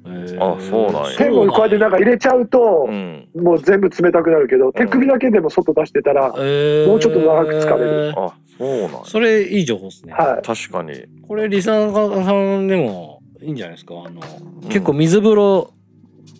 [0.03, 1.17] あそうなんや。
[1.17, 6.87] 手をこうやってなんか入れちゃうとう、んもう全部冷たくなるけど、手首だけでも外出してたら、えー。
[6.87, 8.13] もうちょっと長く疲れる。
[8.17, 8.99] あそうなんや。
[9.05, 10.13] それいい情報ですね。
[10.13, 10.45] はい。
[10.45, 10.93] 確かに。
[11.27, 13.93] これリサーさんでもいいんじゃないですか？
[14.05, 14.21] あの、
[14.69, 15.71] 結構水風呂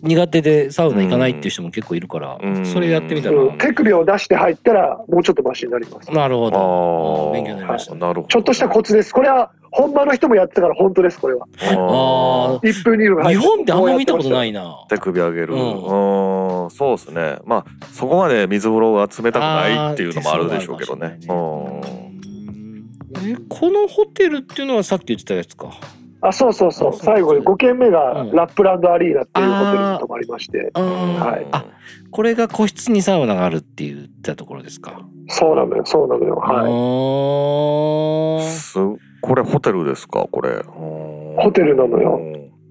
[0.02, 6.10] 苦手でサウナ行かないっていう人も結構いるから、うんそれやってみたら、うん手首を出して入ったら、もうちょっとマシになります。
[6.10, 7.30] なるほあど。
[7.30, 7.94] あ勉強になりました。
[7.94, 9.12] なるほどちょっとしたコツです。
[9.12, 11.46] これは本場の人もやってたから本当です、これは。
[11.60, 14.64] あ1分2分日本ってあんま見たことないな。
[14.64, 14.86] な。
[14.88, 22.12] 手首上げるううんんそうですねまあそこまで水風呂が冷たくないっていうのもあるでしょうけどねあー
[23.24, 25.70] えこのホテルっていうのはさっき言ってたやつか。
[26.22, 26.88] あ、そうそうそう。
[26.90, 30.70] あそう最後に5軒目がうんラップランドアリーナっていうホテルに泊まりまして。
[30.74, 31.64] はいあ
[32.10, 35.00] これが個室にサウナがあるって言ったところですか？
[35.28, 36.36] そうなのよ、そうなのよ。
[36.36, 38.42] はい。
[38.42, 38.78] はす
[39.20, 40.26] これホテルですか？
[40.30, 42.20] これホテルなのよ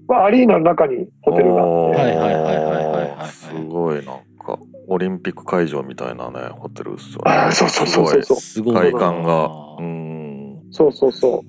[0.08, 1.98] まあ、アリーナの中にホテルがあって。
[2.00, 8.36] はいはいはいはいはいはいはいすごいなんかオリンピック会場みたいなねホテルですよあねそうそうそうそうそう。
[8.38, 8.74] すごい。
[8.74, 10.31] 外観がうん
[10.72, 11.44] そうそうそ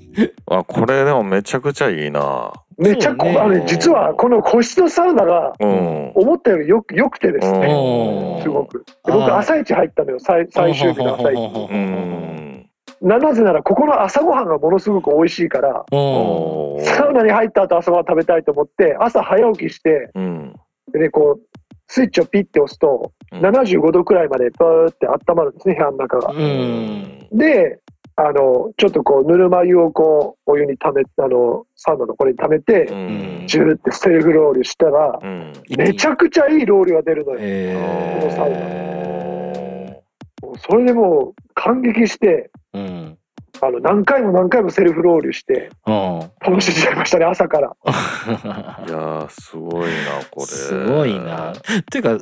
[0.47, 2.83] あこれでもめちゃくちゃいいなう。
[2.83, 7.57] めちゃこ、ねあのね、実はこの個室のサウナがうん思ったよりよく良くてですね。
[7.59, 8.85] うんすごく。
[9.05, 11.37] で僕、朝一入ったのよ、最最終日の朝一。
[11.37, 12.69] うん
[13.01, 20.53] ななぜなら、ここの朝ごはんがものすごく美味しいから、サウナに入った後朝ごはん食べたいと思って、朝早起きして、うん
[20.91, 26.31] でね、こう、スイッチをピッて押すと、うん75度くらいまでバーって温まるんですね、部屋の中が。
[26.31, 27.27] うん。
[27.33, 27.79] で、
[28.15, 37.37] あの、ちょっとこう、ぬるま湯をこう、お湯に溜め、あの、サウナのこれに溜めて、うんジューってセルフロールしたら、うんめちゃくちゃいいロールが出るのよ。
[37.41, 40.03] えこのサウナえ
[40.41, 43.17] もうそれでもう感激して、ーうん。
[43.61, 46.19] あの、何回も何回もセルフロールして、うん。
[46.41, 47.71] 楽しんじゃいましたね、朝から。
[47.87, 49.89] いやーすごいな
[50.31, 51.53] これすごいな。
[51.91, 52.17] ていうか、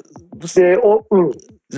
[0.55, 1.31] で、お、うん。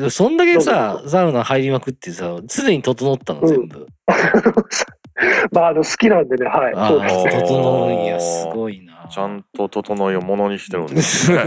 [0.10, 3.88] そんだけさ、サウナ入りまくってさ、常に整ったの、全部。
[5.52, 6.74] まあ、あの、好きなんでね、はい。
[6.74, 7.32] ああ、そうですね。
[7.42, 9.08] 整いや、すごいな。
[9.10, 11.38] ちゃんと整いをものにしてるんですね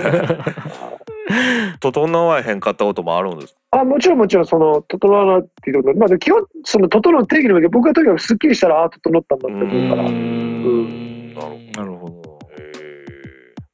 [1.80, 10.08] 整わへんかったこともあるんですあもちろんもちろん、その、整わないっていうことまあ、で基本、その、整う定義の時僕はとにかくスッキリしたら、あ、整ったんだって思うから。
[10.08, 12.38] んなるほどなるほど。
[12.58, 12.72] へ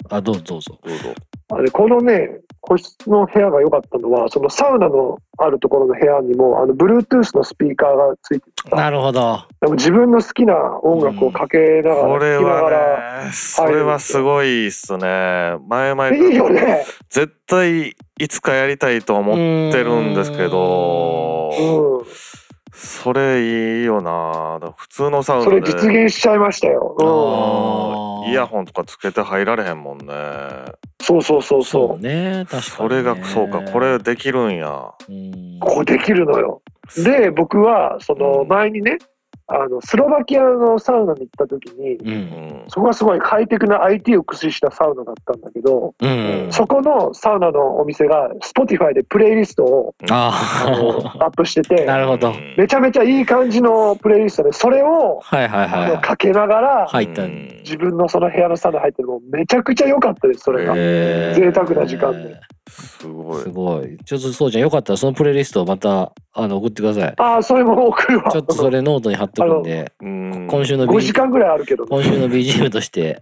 [0.09, 0.79] あ、どうぞどうぞ。
[0.83, 1.14] ーどうぞ
[1.55, 2.31] あでこのね、
[2.63, 9.45] 個室の部屋が良かったのは、そのサウナのあるところの部屋にも、あの、Bluetooth のスピーカーがついててさなるほど。
[9.61, 15.57] でも自分の好きな音楽をかけながら、これ聴きながら、はね、それはすごいっすね。
[15.69, 16.85] 前々からいいよね。
[17.11, 22.07] 絶対いつかやりたいとは思ってるんですけど、うん。
[22.73, 24.61] それいいよな。
[24.77, 26.97] 普通のサウナでそれ実現しちゃいましたよ。
[27.01, 30.05] あうーイヤホンとかつけて入られへんもんね。
[30.07, 30.73] ん。
[31.01, 32.01] そうそうそうそそうう。
[32.01, 32.47] ね。
[32.49, 32.62] 確かに、ね。
[32.62, 34.91] それがそうかこれできるんや。
[35.09, 35.59] うん。
[35.61, 36.62] ここできるのよ。
[36.97, 38.99] で、僕は、そのうん前にね、
[39.55, 41.98] あの、スロバキアのサウナに行った時に、う。
[42.05, 42.64] うんん。
[42.68, 46.48] そこはすごいハイテクな IT を駆使したサウナだったんだけど、うん。
[46.50, 51.64] そこのサウナのお店が Spotify でプレイリストをあのあアップしてあ。
[51.64, 52.30] て、なるほど。
[52.30, 56.88] うんめちゃめちゃいい感じのプレイリストで、それをはいはいはかけながら、
[57.62, 60.74] 自分のその部屋のサウナ入ってるのもめちゃくちゃ良かったです、それが。
[60.74, 62.40] 贅沢な時間で。
[62.73, 63.49] すごいす。
[63.51, 63.99] ごい。
[64.05, 64.62] ちょっとそうちゃん。
[64.62, 67.14] よかったらそのプレイリストをまたあの送ってください。
[67.18, 68.31] ああ、それも送るわ。
[68.31, 71.89] ちょっとそれノートに貼っとくんで、うん今週の5 B 時間ぐらいあるけどね。
[71.91, 73.20] 今週の BGM として。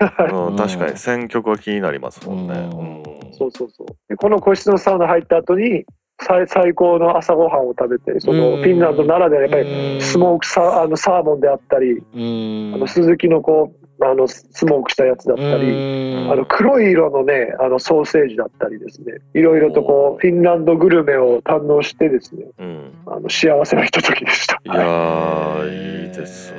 [0.32, 2.54] うん確かに選曲は気になりますもんね。
[2.72, 3.02] うんうん
[3.32, 3.86] そうそうそう。
[4.08, 5.86] でこの個室のサウナ入った後に、
[6.20, 12.72] 最最高の朝ごはんを食べて、そのうんフィンランドならではやっぱりうんスモークサあのサーモンであったり、うん。
[12.74, 22.92] あの鈴木のこうあのスモークしたやつだったり、うんあの黒い色のねあのソーセージだったりですね、いろいろとこうフィンランドグルメを堪能してですね、うん。
[23.06, 24.60] あの幸せなひとときでした。
[24.64, 26.58] いやー、いいですね。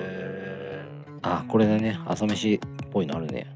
[1.21, 1.99] あ、これだね。
[2.05, 2.59] 朝飯っ
[2.91, 3.47] ぽいのあるね。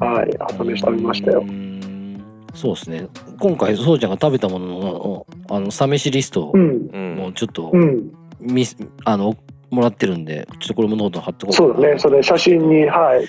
[0.00, 1.44] はい、朝飯食べましたよう。
[1.44, 2.22] ん
[2.54, 3.06] そうですね。
[3.40, 6.52] 今回、そうちゃんが食べたものの、あの、サ飯リスト。
[6.52, 9.36] もうちょっとうん、見す、あの、
[9.74, 13.20] もらってるんで、ちょっとこれもノートに貼ってこうそうだね、それ写真に、は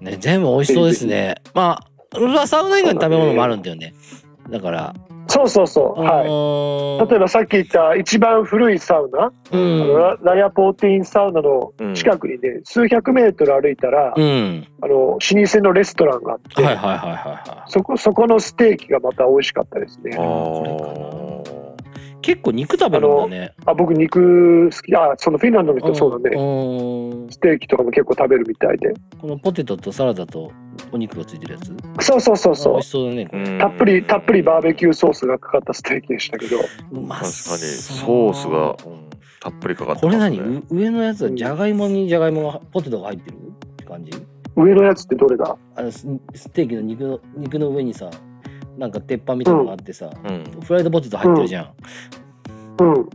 [0.00, 1.36] い、ね、全部美味しそうですね。
[1.54, 1.80] ま
[2.12, 3.94] あ、まあサウナ以外の食べ物もあるんだよね。
[4.50, 4.94] だから、
[5.26, 7.08] そうそうそう、ははい。
[7.08, 9.94] 例えばさっき言った一番古いサウナ、うん。
[9.94, 14.66] ララヤポーティンサウナの近くにね、数百メートル歩いたら、うん。
[14.82, 21.33] あの老舗のレストランがあって、はいはいはいはいはそこそこのステーキがまた美味しかったですねあ。
[22.24, 23.52] 結構肉食べるんだね。
[23.66, 27.30] あ僕肉好きあそのフィンランドの人そうだね、うん。
[27.30, 28.94] ステーキとかも結構食べるみたいで。
[29.20, 30.50] このポテトとサラダと
[30.90, 31.74] お肉がついてるやつ？
[32.06, 32.72] そうそうそうそう。
[32.74, 33.58] 美味しそうだね。
[33.58, 36.56] たっぷりたっぷりバーベキューソースがかかったステーキでしたけど。
[36.92, 39.04] うま確かにそうソースが、うん
[39.40, 40.38] たっぷりかかってこれますね。
[40.38, 43.40] 何う上のやつはじゃがいもにじゃがいもがポテトが入ってるっ
[43.76, 44.10] て感じ？
[44.56, 45.54] 上のやつってどれだ？
[45.76, 48.08] あのスステーキの肉の肉の上にさ
[48.78, 50.44] なんか鉄板みたいなのがあってさ、うん。
[50.62, 51.70] フライドポテト入ってるじゃん、
[52.80, 53.08] うん。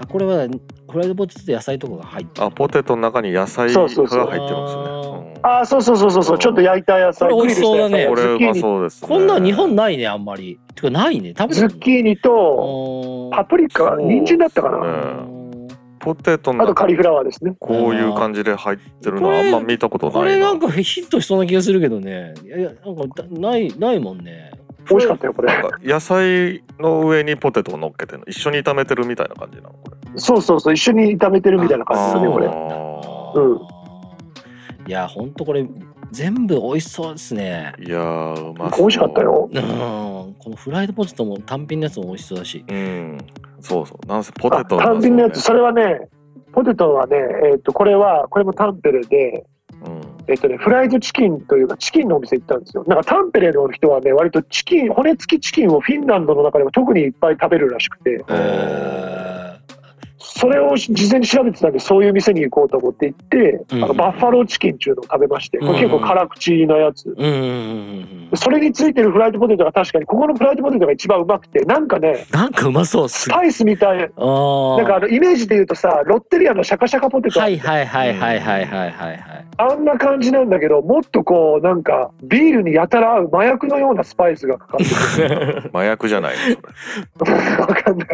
[0.00, 0.46] あこれは
[0.90, 2.46] フライドポテトと野菜とかが入ってる。
[2.46, 4.22] あ、ポテトの中に野菜が入ってるんですね。
[4.22, 5.34] うん。
[5.42, 6.38] あそうそうそうそうそう。
[6.38, 7.30] ちょっと焼いた野菜。
[7.30, 8.06] これ美味しそうだね。
[8.06, 8.60] これうまグリルした野菜ズッキーニ。
[8.60, 9.08] そうですね。
[9.08, 10.58] こんなん日本ないねあんまり。
[10.74, 11.34] てかないね。
[11.36, 14.78] 食べズッキーニとパプリカ人参だったかな、
[15.32, 15.38] ね
[15.98, 17.54] ポテトのあとカリフラワーですね。
[17.58, 20.38] こういう感じで入ってるのはあんま見たことこないな。
[20.38, 22.34] れなんかヒットしそうな気がするけどね。
[22.44, 24.52] いやいやなんかだないないもんね
[24.90, 28.24] 美味しかったよこれ野菜の上にポテトを乗っけてるの？
[28.26, 29.70] 一緒に炒めてるみたいな感じなの？
[29.70, 29.96] これ。
[30.20, 32.46] そうそうそう一緒に炒めてるみたいな感じだねこれ
[33.42, 33.58] うん
[34.88, 35.66] いやほんとこれ
[36.12, 38.78] 全部美味しそうですねいやーうまそう。
[38.80, 39.20] 美味しかった。
[39.20, 39.60] ようん
[40.38, 43.18] このフライドポテトも単品のやつも美味しそうだしうん。
[43.60, 44.06] そうそう。
[44.06, 45.58] なんせポあテト単品のやつそれ。
[45.58, 46.08] れはね
[46.52, 47.16] ポテトはね
[47.52, 49.57] えっ、とこれはこれもタンペレでうん。
[50.28, 52.84] えっ、とねフライドチキンというかチキンのお店行ったんですよ。
[52.86, 58.24] なんかタンペレの人はね割とチキン骨付きチキンをフィンランドの中でも特にいっぱい食べるらしくて。
[58.28, 59.57] え
[60.38, 73.08] それを事前に調べてたんでそういう店に行こうと思って行って、うん、あのバッファローチキンっていうのを食べまして、これ結構辛口なやつ、うん、それについてるフライドポテトが確かにここのフライドポテトが一番うまくてなんかねなんかうまそう。
[73.08, 73.98] スパイスみたい。
[73.98, 77.40] なんかあのイメージで言うとさロッテリアのシャカシャカポテト。
[77.40, 79.46] はいはいはいはいはいはいはい。
[79.56, 85.70] あんな感じなんだけどもっとこうなんかビールにやたら合う麻薬のようなスパイスがかかってる。
[85.74, 86.36] 麻薬じゃない
[87.58, 88.08] わかんない。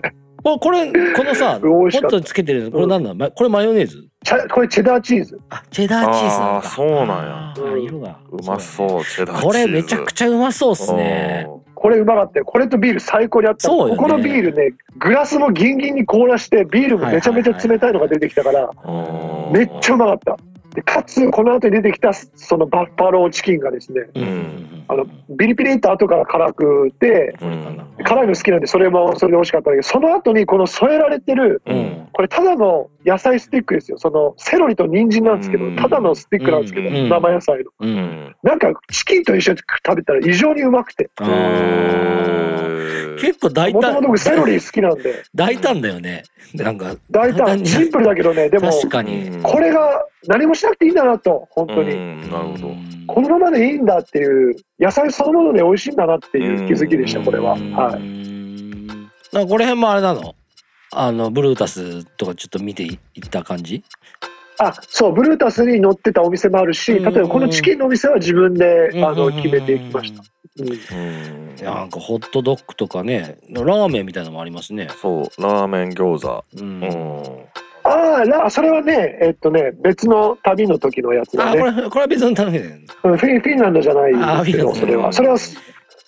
[0.45, 3.15] ここれこのさ ポットにつけてるこれなんだ？
[3.15, 4.07] まこれマヨネーズ？
[4.53, 5.41] これチェダーチーズ。
[5.51, 6.69] あチェダーチーズなんだ。
[6.69, 7.79] そうなんや。
[7.79, 8.17] 色が。
[8.31, 9.43] うまそう、チェダーチーズ。
[9.47, 11.47] これめちゃくちゃうまそうっすね。
[11.75, 12.45] これうまかったよ。
[12.47, 13.69] これとビール最高にあった。
[13.69, 13.97] そうよね。
[13.97, 20.37] ここのビールねグラスもギンギンに凍らしてビールもめちゃめちゃ冷たいのが出てきたからうんめっちゃうまかった
[20.75, 24.23] でかつこの後に出てきたそのバッファローチキンがですねうん。
[24.23, 27.87] うんうんうんあのビリピリっと後から辛くてこれかな。
[28.05, 32.09] 辛いの好きなんでそれもそれで美味しかったんだけどその後にこの添えられてるうん。
[32.13, 33.97] これただの野菜スティックですよ。
[33.99, 35.77] そのセロリと人参なんですけどうん。
[35.77, 37.09] ただのスティックなんですけどうん。
[37.09, 37.71] 生野菜の。
[37.81, 37.87] う。
[37.87, 37.97] うん。
[37.97, 41.09] んなんかチキンと一緒に食べたら異常にうまくて
[43.21, 45.23] 結構大もとも胆と僕セロリ好きなんで。
[45.35, 46.25] 大胆だよね。
[46.55, 47.65] なんか、大胆。
[47.65, 48.49] シンプルだけどね。
[48.49, 49.41] でも確かに。
[49.43, 52.75] これが何もしなくていいんだなと本当うにんなるほど。
[53.07, 57.53] このままでいいんだっていう野菜そのもので美味しいんだなっていう気づきでしたこれは。
[57.53, 57.61] はい。
[57.61, 57.69] い。
[59.33, 60.35] なんかこの辺もあれなの？
[60.97, 62.99] あの、ブルータスとかちょっと見ていっ
[63.31, 63.83] た感じ？
[64.57, 70.23] あそうブルータスに載ってたお店もあるし例えばこのチキンのお店は自分であの決めていきました、
[70.57, 74.89] うん、なんかホットドッグとかね、ラーメンみたいなのもありますね。
[75.03, 76.45] そうラーメン餃子。
[76.57, 76.61] う。
[76.61, 76.81] うん。
[76.81, 76.85] ん
[77.87, 82.87] ああらそれはねえっとね別の旅の時のやつだあ、こねれ、これは別の旅だよね。
[83.05, 85.03] うんフィンフィンランドじゃないあですけどフィンランド。
[85.03, 85.13] それは。
[85.13, 85.57] それはス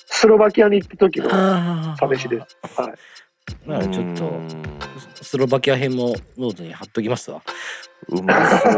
[0.09, 2.81] スロバキアに行った時のあサ飯です。
[2.81, 3.69] はい。
[3.69, 4.51] ならちょっとう、ん。
[5.21, 7.43] スロバキア編もノートに貼っときますわ。
[8.09, 8.73] うまそう。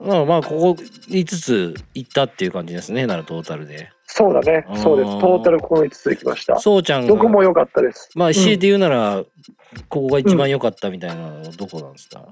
[0.06, 3.90] まあまあ、ここ5つ行ったっていう感じですね、ならトータルで。
[4.06, 4.66] そうだね。
[4.76, 5.20] そうです。
[5.20, 6.58] トータルこの5つ行きました。
[6.58, 8.10] そうちゃんが、どこも良かったです。
[8.14, 9.24] まあ強いて言うなら、
[9.88, 12.24] ここが一番良かったみたいなのはどこなんですか、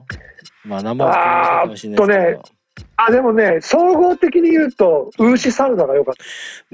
[0.65, 2.63] まあ名前はかもしれないですけど。
[2.97, 6.25] あでもね総合的に言うとウーシサウナが良かった。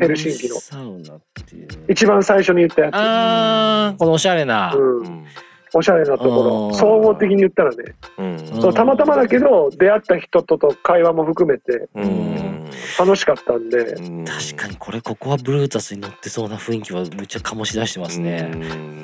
[0.00, 0.56] ヘルシンキの。
[0.60, 1.68] サウナっていう。
[1.88, 2.94] 一番最初に言ったやつ。
[2.94, 4.72] あー、このおしゃれな。
[4.74, 5.26] う、うんん
[5.74, 6.74] おしゃれなところ。
[6.74, 7.94] 総合的に言ったらね。
[8.18, 8.38] うん。
[8.60, 12.70] そうたまたまだけど出会った人とと会話も含めてうん。
[12.98, 13.78] 楽しかったんで。
[13.78, 14.24] うん。
[14.24, 18.50] 確かにこれここはブルータスに乗ってそうな雰囲気はめっちゃ醸し出してますね。
[18.52, 19.02] うん。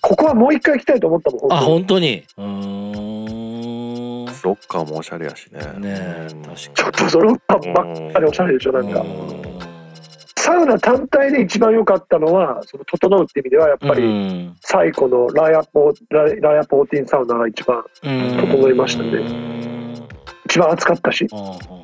[0.00, 2.24] ここはもう一回行きたいと思ったもんあ本当に。
[4.44, 5.60] ロッカーもおしゃれやしね。
[5.78, 7.60] ねえうん確ちょっとそのばっ
[8.12, 9.00] かりおしゃれでしょなんか。
[9.00, 9.51] うん
[10.42, 14.56] サウナ単体で一番良かったのはその整うって意味ではやっぱうりん。
[14.60, 19.22] 最古のラヤポララヤポーティンサウナが一番整いましたね。
[19.22, 19.94] ね。
[20.46, 21.28] 一番暑かったし。
[21.30, 21.81] うん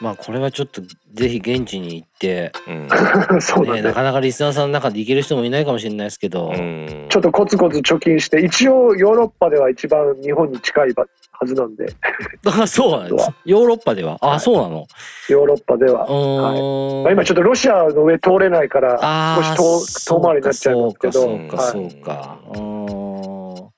[0.00, 0.82] まあこれはちょっと
[1.14, 2.86] ぜひ現地に行って、うん。
[2.86, 2.88] ね、
[3.40, 3.82] そうだね。
[3.82, 7.06] なかなかリスナーさんの中で行ける人もいないかもしれないですけど、うん。
[7.08, 11.86] ちょっとコツコツ貯金して一応ヨーロッパでは一番日本に近いはずなんで。
[12.44, 13.30] あ そうなんです。
[13.46, 14.18] ヨーロッパでは？
[14.20, 14.40] あ、はい。
[14.40, 14.86] そうなの？
[15.30, 16.04] ヨーロッパでは。
[16.04, 16.08] う。
[16.08, 17.02] ーん。
[17.04, 21.12] まあ、今ちょっとロシアの上通れないから少し遠遠回りになっちゃいますけど。
[21.12, 23.05] そうかそうかそうか、うーん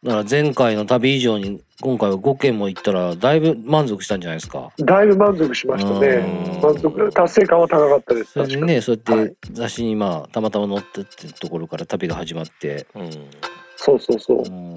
[0.05, 4.71] だから前回の旅以上に今回は5件も行ったらだいぶ満足したんじゃないですか。
[4.79, 6.09] だいぶ満足しましたね。
[6.09, 6.61] うん。
[6.61, 8.33] 満足達成感は高かったです。
[8.33, 12.87] そねそうやはいって雑誌にまあたまたま載ったっていうところから旅が始まって。
[12.95, 13.11] うん。
[13.75, 14.43] そうそうそう。
[14.43, 14.75] うん。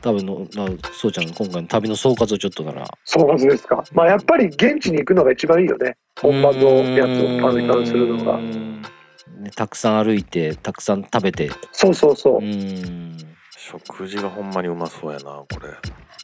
[0.00, 2.72] 多分のなそうちゃんの今回の旅の総括をちょっとな。
[2.72, 3.84] ら総括ですか。
[3.92, 5.98] まあやっぱり現地に行くのが一番いいよね。
[6.18, 6.60] 本場の
[6.96, 8.36] やつを体感するのが。
[8.36, 8.80] うん。
[9.40, 11.50] ねたくさん歩いてたくさん食べて。
[11.72, 12.42] そうそうそう。
[12.42, 13.31] うん
[13.62, 15.68] 食事がほんまにうまそうやなこれ。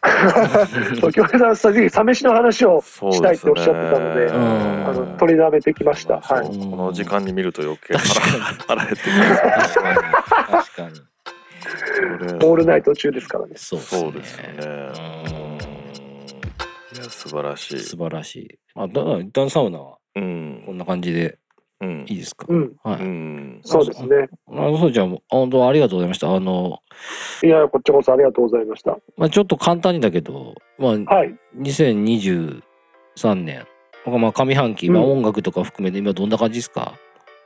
[1.01, 4.87] そう京平さんさっきサ飯の話をしたいっておっしゃってたのでうん。
[4.89, 6.21] あの取りだめてきました。
[6.21, 6.47] はい。
[6.47, 8.21] この時間に見ると余計腹
[8.67, 9.97] 腹減ってきます確かに。
[10.51, 11.01] 確かに。
[12.19, 13.53] これオールナイト中ですからね。
[13.57, 14.63] そうそうですよね
[16.95, 17.79] いや素晴らしい。
[17.79, 18.59] 素晴らしい。
[18.75, 20.63] あだ一旦サウナはうん。
[20.67, 21.39] こんな感じで
[21.81, 22.05] うん。
[22.09, 22.73] いいですか、うん。
[22.83, 23.61] はい、うん。
[23.65, 24.29] そうですね。
[24.49, 26.79] あのそうちゃんも本当ありがとうございましたあの、
[27.43, 28.99] いやこっちこそありがとうございました。
[29.17, 31.35] まあ、ちょっと簡単にだけどまあはい。
[31.57, 32.63] 2023
[33.35, 33.67] 年
[34.07, 34.95] まあ上半期、うん。
[34.95, 36.95] まあ、音楽とか含めて今どんな感じですか？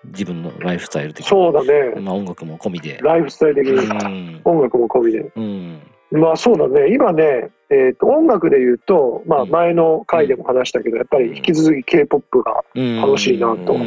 [0.06, 1.28] 自分のライフスタイル的に。
[1.30, 2.00] そうだね。
[2.00, 2.98] まあ音楽も込みで。
[3.02, 4.40] ライフスタイル的うにん。
[4.44, 5.30] 音楽も込みで。
[5.36, 5.80] うん。
[6.10, 6.92] まあそうだね。
[6.92, 9.50] 今ねえーと音楽で言うとまあうん。
[9.50, 13.82] 前の回でも話したけどやっぱり引き続き k p o p がうん楽しいなとうん。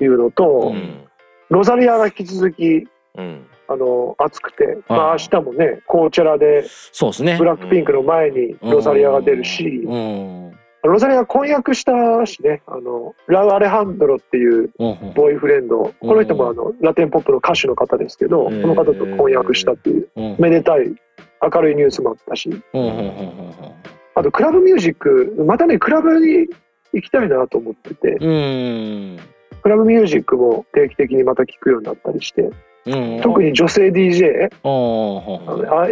[0.00, 1.04] いうのとうん。
[1.50, 2.86] ロザリアが引き続き
[3.16, 3.46] うん。
[3.68, 7.36] あの熱くてまあはい明日もねコーチェラでそうですね。
[7.38, 10.52] ブラックピンクの前にロザリアが出るしうん。
[10.82, 11.92] ロザリアが婚約した
[12.26, 20.36] しねあのラウ・アレハンドロっていうボーイフレンドこの人もあのラテンポップの歌手の方ですけどこの方と婚約したっていううん。
[20.38, 20.92] めでたい
[21.42, 22.50] 明るいニュースもあったし。
[24.14, 26.48] あとクラブミュージックまたねクラブに
[26.92, 28.16] 行きたいなと思ってて。
[28.20, 29.18] うん。
[29.62, 32.50] クラブミュージックも定期的にまた聴くようになったりして。
[32.86, 33.20] うん。
[33.22, 34.48] 特に女性 DJ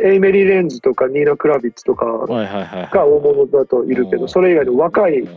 [0.02, 5.28] エイメリー・レンズとかニーナ・クラビッツとかが大物だといるけどそれ以外の若い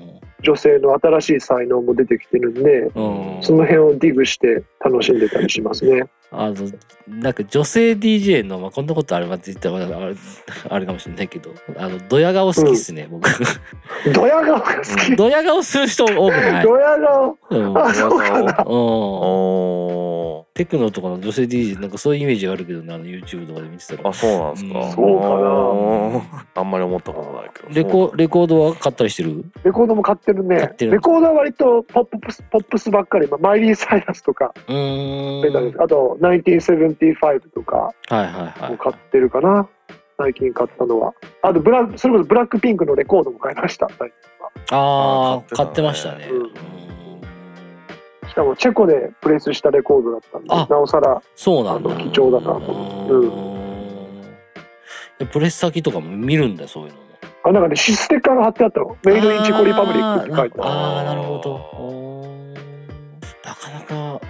[0.44, 3.02] 女性の新しい才能も出てきてるんで、う
[3.38, 3.38] ん。
[3.42, 6.06] その辺をディグして楽しんでたりしますね。
[6.34, 6.56] あの、
[7.10, 10.16] なんか女性 DJ の、まあ、こんなことあれば絶対あれ
[10.70, 13.30] あれかもしれないけど、あの、ドヤ顔好きっすね、僕。
[14.14, 15.16] ドヤ顔が好き？
[15.16, 16.64] ドヤ顔する人多くない？
[16.66, 17.38] ドヤ顔？
[17.50, 17.78] うん。
[17.78, 18.64] あ、そうかな。
[18.66, 18.74] うん。
[18.74, 24.14] おテクノとかの女性 DJ なんかそういうイメージがあるけどね、あの YouTube とかで見てたーあら。
[24.14, 25.32] そうなんですか、うんそうかな
[26.42, 29.46] なあんまり思ったことないけどレコレコードは買ったりしてる？
[29.64, 30.58] レコードも買ってるね。
[30.58, 35.82] 買ってるレコードは割とポップスポップスばっかり、まあ、マイリー・サイラスとか、うーん。
[35.82, 38.72] あと1975とかはいはいはい。
[38.72, 39.68] も買ってるかな。
[40.18, 41.14] 最近買ったのは。
[41.42, 43.88] あとブラ、それこそブラックピンクのレコードも買いました。
[43.98, 44.12] 最
[44.70, 46.30] 近はああ、買ってましたね。
[48.30, 51.90] しかもチェコでプレスしたレコードだったんで、あなおさら、そうなんだ。
[51.90, 53.08] あの貴重だなと思っ
[55.20, 55.28] てうん。
[55.28, 57.04] プレス先とかも見るんだよ、そういうのも。
[57.44, 58.96] あ、なんかね、システッカーが貼ってあったの。
[59.04, 60.70] メイドインチコリパブリックって書いてある。
[60.70, 61.60] あーなるほど。
[63.44, 64.22] なかなか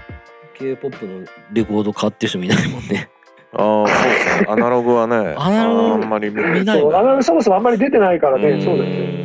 [0.61, 3.09] K-POP のレコード買ってる人見ないもんね。
[3.53, 9.21] ああそうですねアナログはねアナログあんまり見見ないそう、アナログそもそもあんまり出てないからね、んそうだよね。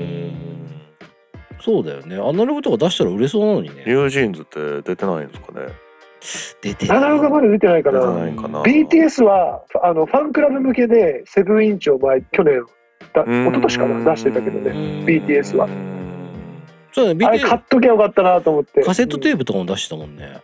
[1.61, 2.17] そうだよね。
[2.17, 3.77] アナログとか出したら売れそうなのにね。
[3.77, 5.69] ニュージーンズって出てないんですかね
[6.61, 12.65] 出てアナログはまだ出てないか出てら、ないかな BTS はあのファンクラブ向けでセブンインチを前去年
[13.13, 15.69] だ一昨年かな出してたけどねうん BTS は
[16.93, 17.27] そうだね。
[17.27, 20.41] あれ買 BTS っときゃよかったなと思ってカセットテーープとかも出してたもんね。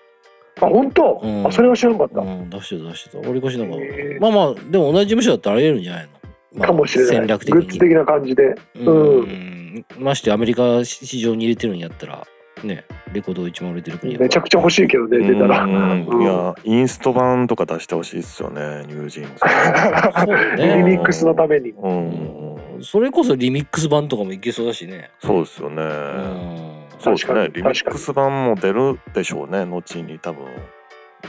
[0.62, 1.46] プあ本当、うん。
[1.46, 3.28] あそれは知らなかった、うん、出してた出してた。
[3.28, 4.20] 俺越しなんかへー。
[4.20, 6.10] まあまあ、でも同じ事務所だったらありえるんじゃないの、
[6.54, 7.16] まあかもしれない。
[7.16, 7.60] 戦略的に。
[7.60, 8.54] グッズ的な感じで。
[8.76, 9.86] うん。
[9.98, 12.26] ましてアメリカ市場に入れてるんやったら、
[12.62, 14.26] ね、レコード一番売れてる国やから。
[14.26, 15.64] めちゃくちゃ欲しいけどね出たら。
[15.64, 16.06] うん。
[16.06, 16.22] うん。
[16.22, 20.62] いやインスト版とか出してほしいっすよねニュージーンズ。
[20.62, 20.76] ね。
[20.78, 21.70] リミックスのために。
[21.70, 22.82] うん。
[22.82, 25.10] それこそリミックス版とかもいけそうだしね。
[25.20, 26.81] そうですよね、うん。
[27.02, 27.50] そうですね。
[27.52, 30.46] リミックス版も出るでしょうね後に多分。
[30.46, 30.50] うん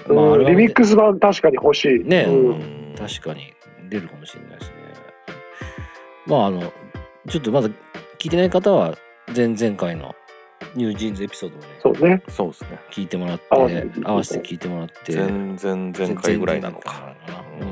[0.09, 1.99] まあリミックス版確かに欲しい。
[2.03, 2.95] ねうん。
[2.97, 3.53] 確かに
[3.89, 4.75] 出るかもしれないですね。
[6.25, 6.61] まああの、
[7.29, 7.69] ちょっとまだ
[8.17, 8.95] 聞いてない方は、
[9.35, 10.15] 前々回の
[10.75, 12.23] ニュージーンズエピソードをね、そうね。
[12.27, 12.79] そうですね。
[12.91, 15.11] 聞いてもらって、合わせて聞いて合わせて聞いてもらって。
[15.11, 17.13] 全然前回ぐらいなのか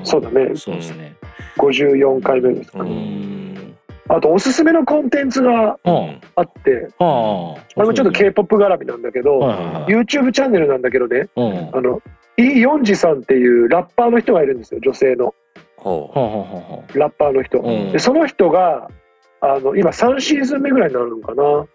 [0.04, 0.52] そうだね。
[0.56, 1.16] そうですね。
[1.58, 2.80] 54回目ですか。
[2.80, 3.41] うね、ん。
[4.10, 6.22] あとおすすめのコンテンツがうん。
[6.36, 7.62] あってはあ。
[7.78, 9.84] あれもちょっと K-POP 絡みなんだけど、はいはいはい。
[9.86, 11.46] YouTube チャンネルなんだけどねうん。
[11.46, 12.02] はあの
[12.38, 15.34] イ・ヨンジさんっていうラッパーの人がいるんですよ女性の。
[15.78, 16.30] ほあはあ
[16.78, 17.92] はラッパーの人、うん。
[17.92, 18.90] でその人が
[19.42, 21.66] あの今3シーズン目ぐらいになるのかな？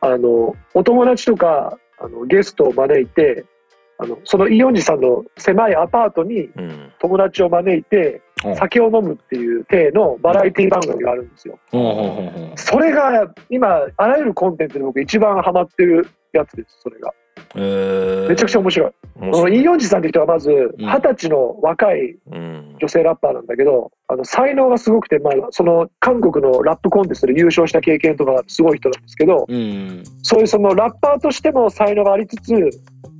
[0.00, 3.44] あのお友達とかあのゲストを招いて
[3.98, 6.92] あのそのイ・ヨンジさんの狭いアパートにううん。
[6.98, 8.22] 友達を招いてうん
[8.56, 11.58] 酒を飲むっていう体のバラエティ番組があるんですよ。
[12.56, 17.12] それが今あらゆるコンテンツで僕一番ハマってるやつですそれが。
[17.54, 18.28] えー。
[18.28, 18.92] めちゃくちゃ面白い。
[19.16, 19.60] 面白い。
[19.60, 20.74] イ・ヨンジさんって人はまずん。
[20.78, 22.76] 二十歳の若いうん。
[22.78, 30.02] 女性ラッパーなんだけどあの才能がすごくて、まあ、その韓国のラップコンテストで優勝した経験とかがすごい人なんですけどうん。
[30.22, 32.52] そういうそのラッパーとしても才能がありつつ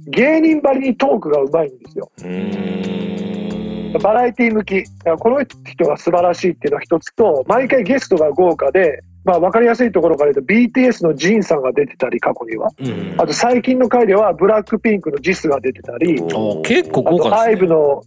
[0.08, 2.10] 芸人ばりにトークがうまいんですよ。
[2.24, 3.11] うん
[4.00, 4.84] バラエティ向き。
[5.18, 12.70] この人が素晴らしいっていうのは一つと毎回ゲストが豪華で、まあ、分かりやすいところから言うと BTS のジンさんが出てたり過去には。
[12.78, 13.14] うん。
[13.18, 16.20] あと最近の回ではブラックピンクのジスが出てたり。
[16.32, 17.66] お結構豪華ですね。
[17.66, 18.02] IVE の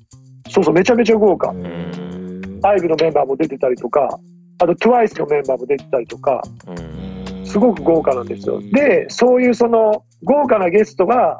[0.49, 1.49] そうそうめちゃめちゃ豪華。
[1.49, 2.59] うん。
[2.61, 4.19] IVE のメンバーも出てたりとか
[4.59, 6.41] あと TWICE のメンバーも出てたりとか。
[6.67, 7.45] うん。
[7.45, 8.59] すごく豪華なんですよ。
[8.71, 11.39] でそういうその豪華なゲストが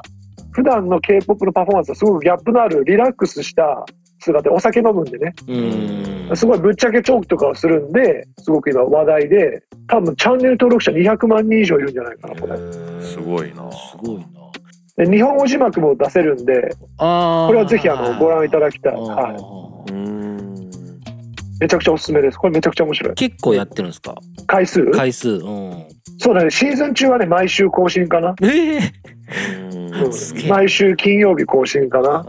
[0.52, 3.84] 普段の K-POP のパフォーマンスはすごくギャップのあるリラックスした
[4.18, 5.34] 姿でお酒飲むんでね。
[5.48, 6.36] うん。
[6.36, 12.56] すごいぶっちゃけチョークとかをするんですごく今話題で多分チャンネル登録者200万人以上いるんじゃないかなこれ。
[13.02, 13.70] すごいな。
[13.70, 14.26] すごいな。
[14.96, 17.46] で日本語字幕も出せるんでああ。
[17.46, 20.70] これはぜひあのご覧いただきたい、はい、うん。
[21.60, 22.38] めちゃくちゃおすすめです。
[22.38, 23.14] これめちゃくちゃ面白い。
[23.14, 24.14] 結構やってるんですか？
[24.46, 24.90] 回数？
[24.90, 25.28] 回数。
[25.30, 25.86] うん。
[26.18, 26.50] そうだね。
[26.50, 28.80] シーズン中はね毎週更新かな、ええ
[29.94, 30.48] うん。
[30.48, 32.24] 毎週金曜日更新かな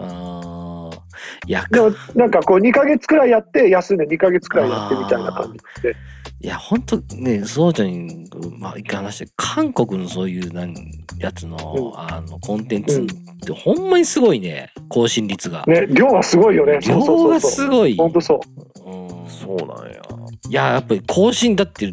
[1.48, 5.96] でもなんかこう2ヶ月くらいやって休んで2ヶ月くらいやってみたいな感じで。
[6.40, 8.30] いや、本当ね、そうちゃんに、
[8.60, 10.76] まあ、一回話して、韓国のそういうなん
[11.18, 11.58] やつの、
[11.96, 12.00] うん。
[12.00, 13.06] あの、コンテンツっ
[13.40, 15.64] て、ほんまにすごいね、更新率が。
[15.66, 16.80] ね量がすごいよね。
[16.82, 17.40] そう量がそうそう。
[17.40, 17.96] そうすごい。
[17.98, 18.40] 本当そ
[18.86, 18.90] う。
[18.90, 19.30] うん。
[19.30, 20.02] そうなんや。
[20.50, 21.92] いや、やっぱり更新だって、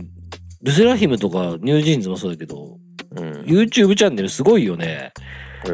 [0.63, 2.77] ルセラヒムとかニュージーンズもそうだけど、
[3.17, 3.33] うん。
[3.45, 5.15] YouTube チャンネルすごいよね。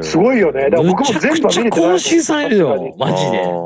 [0.02, 3.38] すごいよねだから僕も全部は見れてない更新されるよ、マジで。
[3.40, 3.60] あうん。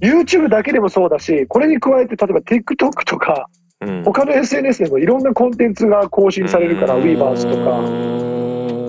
[0.00, 3.48] YouTube だけでもそうだしこれに加えて例えば TikTok とか
[3.80, 7.80] うん他の SNS でもいろんなコンテンツが更新されるから、うんウィーバースとか。
[7.80, 8.84] うーん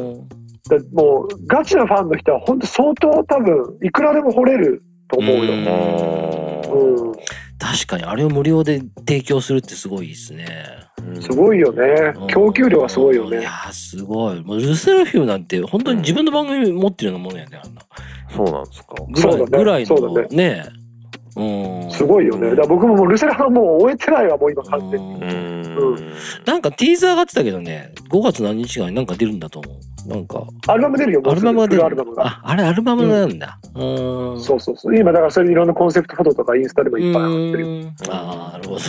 [0.68, 5.54] だもう、ガチなファンの人は本当相当多分、いくらでも掘れると思うよ。
[5.54, 7.14] うんうん。
[7.58, 10.46] 確かにあれを無料で提供するってすごいですね。
[11.22, 12.14] すごいよね。
[12.28, 13.50] 供給量がすごいよねいや。
[13.50, 14.44] ーすごい。
[14.44, 17.82] もうルセラフィムなんて本当に自分の番組持ってるようなものやね、あんな。
[18.36, 18.96] そうなんですか。
[19.10, 20.85] ぐらいそうだねぐらいのそうだね。
[21.36, 21.92] うん。
[21.92, 22.50] すごいよね。
[22.52, 25.16] だから僕ももうルセラはもう終えてないわ、もう今完全に。
[25.16, 25.22] うん
[25.76, 26.14] うん。
[26.46, 30.08] なんかティーザーがってたけどね、5月何日かになんか出るんだと思う。
[30.08, 32.28] なんか、アルバム出るよ、もアルバムが出るルアルバムが。
[32.28, 33.60] あ、あれアルバムなんだ。
[33.74, 34.42] うん。
[34.42, 34.98] そうそうそう。
[34.98, 37.68] 今だからそれでいろんなコンセプトフォトとかインスタでもいっぱい上がってるよ。
[37.68, 38.80] うんああ、なるほど。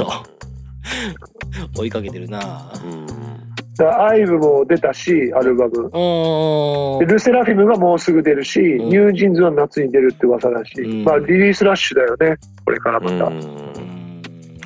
[1.76, 2.70] 追いかけてるな。
[2.84, 3.45] うん。
[3.76, 5.90] だアイブも出たし、アルバム。
[5.92, 7.12] うんで。
[7.12, 13.26] ルセラフィムがもうすぐ出るし、んニュージーンズは夏に出るって噂だし、うんまあリリースラッシュだよね、これからまた。
[13.26, 13.76] うん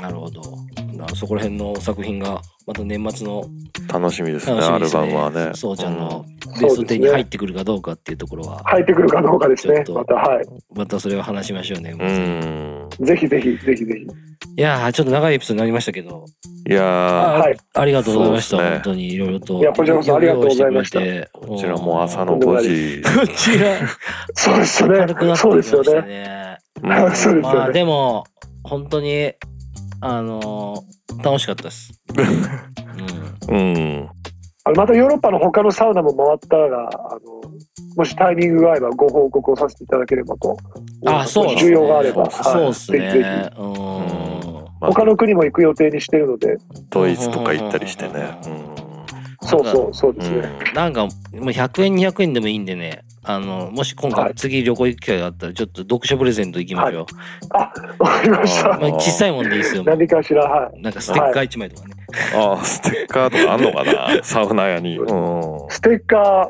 [0.00, 0.40] なるほど。
[0.96, 2.40] なそこら辺の作品が
[2.70, 3.50] また年末の
[3.92, 4.88] 楽しみですね、アル。
[4.88, 5.50] バムはね。
[5.54, 10.46] そうちゃんのうんベスト10に入ってくるかどうかっていうところは、入ってくるかどうかですね、また、はい。
[10.72, 11.96] またそれを話しましょうね。
[11.98, 13.06] うん。
[13.06, 14.06] ぜひぜひ、ぜひぜひ。
[14.56, 16.24] いやーちょっと長いエピソードになりましたけど、
[16.68, 17.56] いやはい。
[17.74, 18.56] ありがとうございました。
[18.58, 19.58] ね本当にいろいろと。
[19.58, 21.00] いやこちらこそありがとうございました
[21.32, 23.02] こちらも朝のうん5時。
[23.02, 23.76] こちら、
[24.34, 25.36] そうですよね。
[25.36, 26.02] そうですよね。
[26.02, 26.58] ね。
[26.84, 27.72] うん そうですまあよね。
[27.72, 28.24] でも、
[28.62, 29.32] 本当に、
[30.00, 31.92] あのー楽しかったです。
[33.48, 34.08] うんうん。
[34.64, 37.20] あのまたヨーロッパの他のサウナも回ったら、あの、
[37.96, 40.56] もしタイミングが合えばご報告をさせていただければと。
[41.06, 41.56] あ、そうね。
[41.56, 42.22] 需要があれば。
[42.22, 43.18] はいそうですぜひぜひ。
[43.18, 43.50] ね。
[43.58, 43.70] うん。
[44.80, 46.56] まあ他の国も行く予定にしてるので、
[46.90, 48.38] ドイツとか行ったりしてね。
[49.42, 50.48] そうそう、そうですうんね。
[50.74, 57.06] なんか、もう100円、200円でもいいんでね、あの、もし今回はい次旅行行く機会があったら、ちょっと読書プレゼント行きましょう。
[57.50, 58.74] あ、わかりました。
[58.74, 59.84] あまあ、小さいもんでいいですよ。
[59.84, 60.80] 何かしら、はい。
[60.80, 61.94] なんかステッカー1枚とかね。
[62.34, 63.84] ああ、ステッカーとかあんのか
[64.16, 64.20] な？
[64.24, 64.98] サウナ屋に。
[64.98, 65.06] うん。
[65.68, 66.48] ステッカー、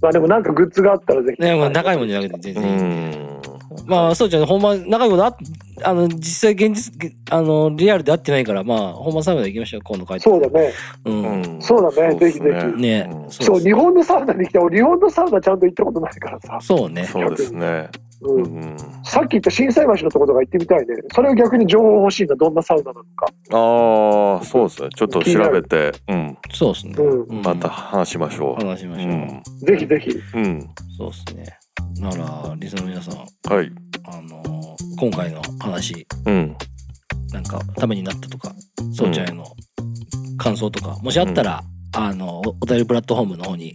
[0.00, 1.42] まあでもなんかグッズがあったらぜひ。
[1.42, 3.38] ね、まあ、高いもんじゃなくて全う然いいん。
[3.86, 5.36] まあ、そうじゃん、ほんま、仲いいことあっ
[5.84, 10.22] あの、実際現実、あの、リアルで会ってないから、まあ、ほんまサウナ行きましょう、今度帰って。
[10.22, 10.72] そうだね。
[11.04, 11.22] うん。
[11.22, 16.58] うんそうだねぜひぜひねうんそう、日本のサウナに来て、俺日本のサウナちゃんと行ったことないからさ。
[16.60, 17.04] そうね。
[17.04, 17.88] そうですね。
[18.22, 18.34] う。
[18.34, 18.76] うんん。
[19.04, 20.86] さっき言った心斎橋のところとか行ってみたいね。
[21.14, 22.36] それを逆に情報欲しいんだ。
[22.36, 23.26] どんなサウナなのか。
[23.50, 24.88] ああ、そうですね。
[24.94, 26.38] ちょっと調べて、うん。
[26.52, 26.94] そうですね。
[26.98, 27.22] うん。
[27.22, 28.64] うんまた話しましょう。
[28.64, 29.12] 話しましょう。
[29.12, 29.42] うん。
[29.66, 30.10] ぜひぜひ。
[30.34, 30.68] うん。
[30.96, 31.61] そうですね。
[32.00, 33.16] なら、リスナーの皆さん、
[33.54, 33.70] はい。
[34.04, 34.62] あのー
[34.98, 36.56] 今回の話、うん。
[37.32, 38.54] なんか、ためになったとか、
[38.92, 39.44] そうちゃんへの
[40.36, 41.62] 感想とか、もしあったら、
[41.96, 43.74] あの、おお便りプラットフォームの方に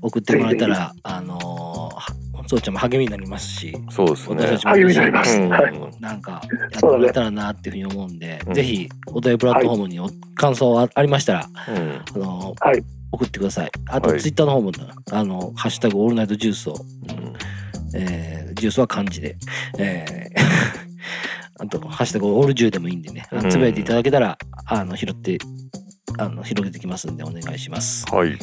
[0.00, 1.38] 送ってもらえたら、あの
[2.46, 4.36] そうちゃんも励みになりますし、そうですね。
[4.36, 5.38] 私たちも励みになります。
[5.38, 5.80] うんはい。
[6.00, 12.00] なんか、やってもらえたらなっていうふうに思うんで、うんぜひ、お便りプラットフォームにお感想あありましたら、うん。
[12.14, 12.82] あのーはい
[13.12, 13.70] 送ってください。
[13.88, 14.72] あと、はいツイッターの方も、
[15.10, 16.74] あの、ハッシュタグオールナイトジュースを、
[17.94, 19.36] えー、ジュースは漢字で、
[19.78, 20.40] えー、
[21.62, 25.38] あと、ハッシュタグオールジューでもいいんでね、うんつぶやいていただけたら、あの、拾って、
[26.18, 28.06] あの、広げてきますんで、お願いします。
[28.10, 28.36] はい。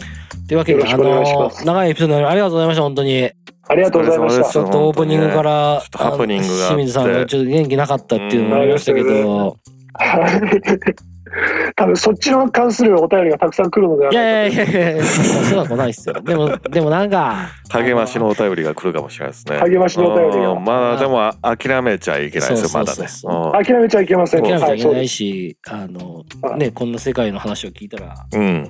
[0.47, 3.31] というわけで、あの、長いエピソードありがとうございました、本当に。
[3.71, 4.49] ありがとうございました。
[4.49, 9.57] ちょっとオープニングから、ちょっとハプニングがあってあの清水さんがちょっと元気なかったっていうのもありましたけうんど、
[11.75, 16.15] 多分そっちの関するお便りがたくさん来るのではいないやいやいやいや、そうは来ないっすよ。
[16.21, 19.57] でも、でもなんか、励ましのお便りが来るかもしれないですね。
[19.59, 22.95] 励ましのお便りがまあでも諦めちゃいけないですよ、まだね。
[22.95, 24.43] そうそううん諦めちゃいけません。
[24.43, 26.23] 諦めちゃいけないし、あの、
[26.57, 28.69] ね、こんな世界の話を聞いたら、うん。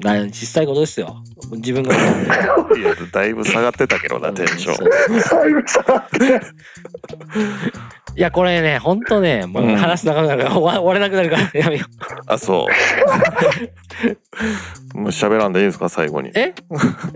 [0.00, 1.22] な小さいことですよ。
[1.52, 1.94] 自分が。
[1.94, 1.98] い
[2.82, 4.76] や、だいぶ下がってたけどな、テンション。
[4.76, 6.40] だいぶ下がって
[8.14, 11.88] いや、これね、ほんとね、もううん話す長くなるから、終わ終われなくなるから、 やめよう。
[12.26, 12.66] あ、そ
[14.94, 14.98] う。
[14.98, 16.30] もう喋らんでいいんですか、最後に。
[16.34, 16.52] え？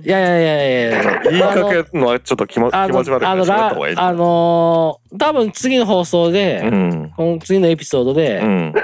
[0.04, 1.20] いやいやいやいやいや。
[1.30, 7.12] 言いかけるのはちょっと気もあの気持ち悪いからあの、喋った方がいいらあのー多分次の放送で、うん。
[7.16, 8.74] この次のエピソードで、うん。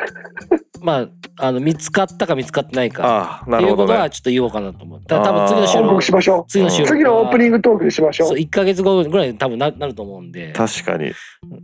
[0.82, 4.10] まあ、あの、見つかったか見つかってないか、ああ、なっていうことはるほどね。
[4.10, 5.00] ちょっと言おうかなと思う。
[5.06, 6.86] だから多分次の収報録告しましょ次の収う。
[6.86, 8.40] 録次のオープニングトークでしましょそう、う。
[8.40, 11.12] 1ヶ月後ぐらいに多分ななると思うんで、確かに。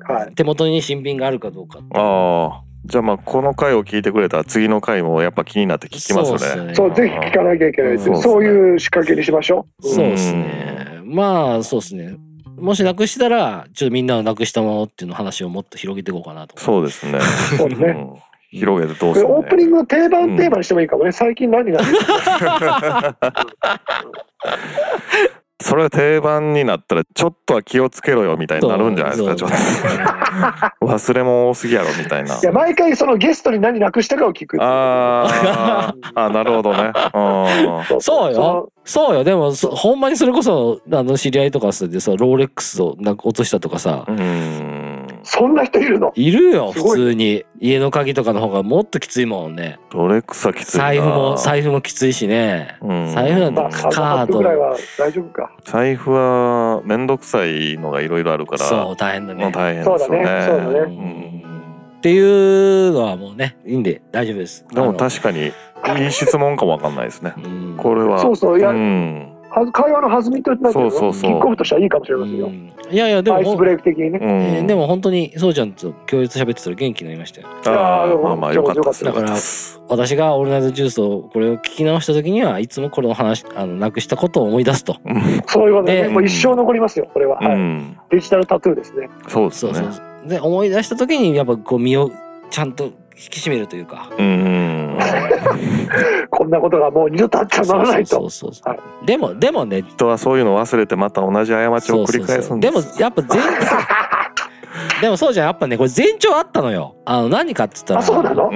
[0.07, 0.35] はい。
[0.35, 1.81] 手元に新品があるかどうか。
[1.95, 2.63] ああ。
[2.85, 6.39] じゃあまあ、この回を聞いてくれたら次の回もやっぱ気になって聞きますよね。
[6.39, 9.87] そうねそう、ぜひ聞かなきゃいけないですそういう仕掛けにしましょう。
[9.87, 11.01] そうですね。
[11.05, 12.17] まあ、そうですね。
[12.61, 16.59] もしなくしたら、ちょっとみんながなくしたものっていうの話をもっと広げていこうかなと。
[16.59, 17.21] そうですね。
[17.57, 17.97] そうですね。
[18.53, 21.13] うん広げてどうするオープニングの定番テーマにしてもいいかもね。
[21.13, 21.81] 最近何が
[25.61, 29.37] それが定番になったらちょっとは気をつけろよみたいになるんじゃないですか？
[29.37, 32.39] ちょっと忘れ物多すぎやろみたいな。
[32.39, 36.13] いや毎回そのゲストに何なくしたかを聞くあー。
[36.15, 36.93] あなるほどね。
[37.13, 38.01] うん。
[38.01, 38.73] そうよ。
[38.85, 39.15] そう。
[39.15, 39.25] よ。
[39.25, 44.88] でも、そほんまにそれこそ、あの、知り合いとかでさ、ローレックスをなんか落としたとかさ、うん
[45.31, 46.11] そんな人いるの？
[46.15, 47.45] いるよ、普通に。
[47.61, 49.79] 家の鍵とかの方がもっときついもんね。
[49.93, 50.85] ロレックスはきついな。
[50.85, 52.79] 財布も、財布もきついしね。
[52.81, 53.11] うん。
[53.13, 54.33] 財布なんてまあカカード。
[54.33, 55.53] ードぐらいは大丈夫か。
[55.65, 58.59] 財布はめんどくさいのがいろいろあるから。
[58.61, 59.53] そう、大変だね。
[59.53, 60.01] 大変ですよね。
[60.01, 60.97] そうだねそうだね。
[60.97, 61.43] うん。
[61.99, 64.65] っていうのはもうね、いいんで大丈夫です。
[64.73, 65.53] でも確かにい
[66.09, 67.35] い質問かもわかんないですね。
[67.37, 67.77] うん。
[67.77, 68.19] これは。
[68.21, 69.33] そうそういやん。
[69.33, 71.31] は会話の弾みとなんてそうそうそう。
[71.31, 72.47] キックオフとしてはいいかもしれませんよ。
[72.47, 72.73] うん。
[72.91, 74.19] いやいや、でもアイスブレイク的にね。
[74.21, 74.31] うん。
[74.31, 77.49] えーでも本当にそうちゃんと共有喋ってたら元気になりましたよ。
[77.49, 79.05] あいやーーまあまあよかったです。
[79.05, 79.37] だから
[79.89, 84.97] 私がオールナイトジュースをこれを聞き直した時にはいつもこれの話あのなくしたことを思い出すと。
[85.47, 86.09] そういうことででね。
[86.09, 89.09] もう一生残りますよこれは、うはい、んデジタルタトゥーですね。
[89.29, 89.75] そうですね。
[89.75, 90.29] そうそう。
[90.29, 92.11] で思い出した時にやっぱこう身を
[92.51, 92.93] ちゃんと引
[93.31, 94.11] き締めるというか。
[94.19, 94.99] うん
[96.31, 98.11] こんなことがもう二度とあってはならないと。
[98.11, 99.83] そうそうそうでもでもね。
[99.83, 103.39] 人はそういうのを忘れてまた同じ過ちを繰り返すんでもですやっぱ前
[105.03, 105.47] でもそうじゃん。
[105.47, 106.97] やっぱねこれ前兆あったのよ。
[107.05, 108.01] あの何かっつったら。
[108.01, 108.51] あそうなの？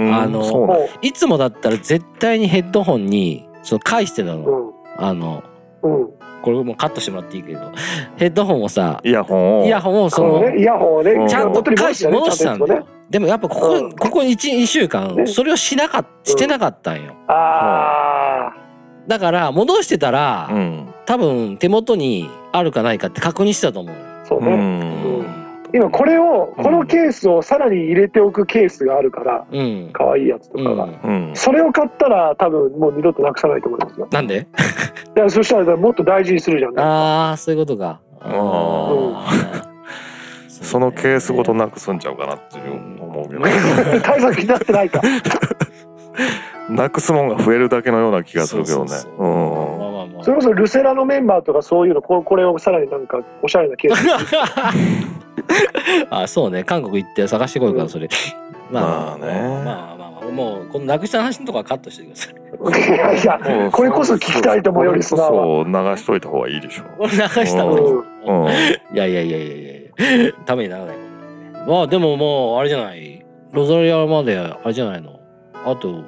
[1.00, 4.40] いつもだったら絶対にヘッドホンにその返してたの。
[4.40, 5.42] うあの
[5.82, 7.60] うんうんこれもうカットしてもらっていいけど。
[8.16, 9.66] ヘッドホンをさイヤホンを。
[9.66, 11.28] イヤホンをそそのイヤホンをねうん。
[11.28, 12.86] ちゃんと返し戻したんだねよ。
[13.08, 13.92] でもやっぱここ、うん。
[13.92, 15.26] ここ1、2週間、ね。
[15.26, 17.14] それをしなかっ、してなかったんよ。
[17.28, 18.52] あ
[19.06, 20.94] だから、戻してたら、うん。
[21.06, 23.96] 多分手元にあるかないかって確認してたと思う
[24.26, 25.41] そううね、ん
[25.74, 29.90] 今これをこのケースをさらに入れておくケースがあるからうん。
[29.92, 30.64] 可愛いやつとうん。
[30.64, 31.32] かが、うん。
[31.34, 34.08] それを買ったら多分もう二度となくさないと思いますよ。
[34.10, 34.40] なんで？
[34.40, 38.00] だからそしたらもっと大事にするじゃんああ、そういうことか。
[38.20, 39.72] あー。
[40.48, 43.42] そのケースごとなくすんちゃうかなっていう思うけど。
[44.00, 45.00] 対策になってないか。
[46.70, 48.88] なくすもんが増えるだけのような気がするけどね。
[48.88, 49.26] そうそうそう。
[49.26, 49.91] うん
[50.22, 54.06] それこそルセラのメンバーとかそういうのここれをさらになんかおしゃれなケース
[56.10, 56.64] あそうね。
[56.64, 58.08] 韓国行って探してこいからそれ、
[58.70, 59.62] まあね。
[59.64, 62.34] まあまあまあもうこのなくした話のとこはカットしてください。
[62.94, 63.24] いやい
[63.64, 65.42] やこれこそ聞きたいと思うよリスナーは。
[65.42, 66.84] そう流しといた方がいいでしょ。
[66.96, 67.92] これ流した方がいいう
[68.32, 68.44] ん。
[68.44, 68.48] うん。
[68.48, 68.52] い
[68.94, 69.84] やいやいやいやい
[70.26, 70.96] やためにならない。
[71.66, 73.24] まあでももうあれじゃない。
[73.52, 75.20] ロザリアまであれじゃないの？
[75.66, 76.04] あともう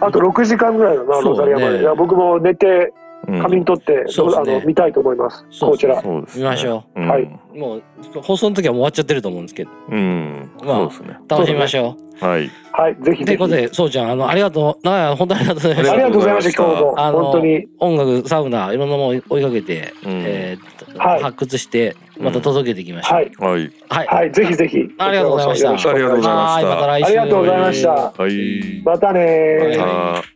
[0.00, 1.80] あと6時間ぐらいだな、ロザリアまで。
[1.80, 2.92] いや僕も寝て
[3.28, 3.40] うん。
[3.40, 4.56] 仮眠取って、そうですね。
[4.56, 5.44] あの見たいと思います。
[5.60, 6.00] こちら。
[6.00, 6.44] そうですね。
[6.44, 7.00] 見ましょう。
[7.00, 7.08] ん。
[7.08, 7.22] はい。
[7.22, 7.82] うもう
[8.22, 9.70] 放送の時はもう終わっちゃってると思うんですけど。
[9.90, 10.50] うん。
[10.62, 11.18] まあそうですね。
[11.28, 12.50] 楽しみましょはい。
[12.72, 12.96] はい。
[13.02, 13.26] ぜひう。
[13.26, 14.86] ということでそうちゃんあのありがとう。
[14.86, 16.62] な本当にありがとうございまありしたがとうございました。
[16.64, 16.94] 今日も。
[17.00, 17.68] あの本当に。
[17.78, 20.10] 音楽サウナいろんなもの追いかけて、うん。
[20.24, 23.30] えーはい発掘してまた届けていきましょう、はい。
[23.38, 23.72] はい。
[23.88, 24.32] はい、はい。
[24.32, 24.78] ぜひぜひ。
[24.98, 25.72] ありがとうございました。
[25.72, 26.54] こちらこそよろしくお願いします。
[26.54, 26.86] はいまた。
[26.86, 27.90] 来週ありがとうございました。
[27.92, 28.82] はい。
[28.84, 29.68] またねー。
[29.68, 29.78] はい。
[29.78, 30.35] あー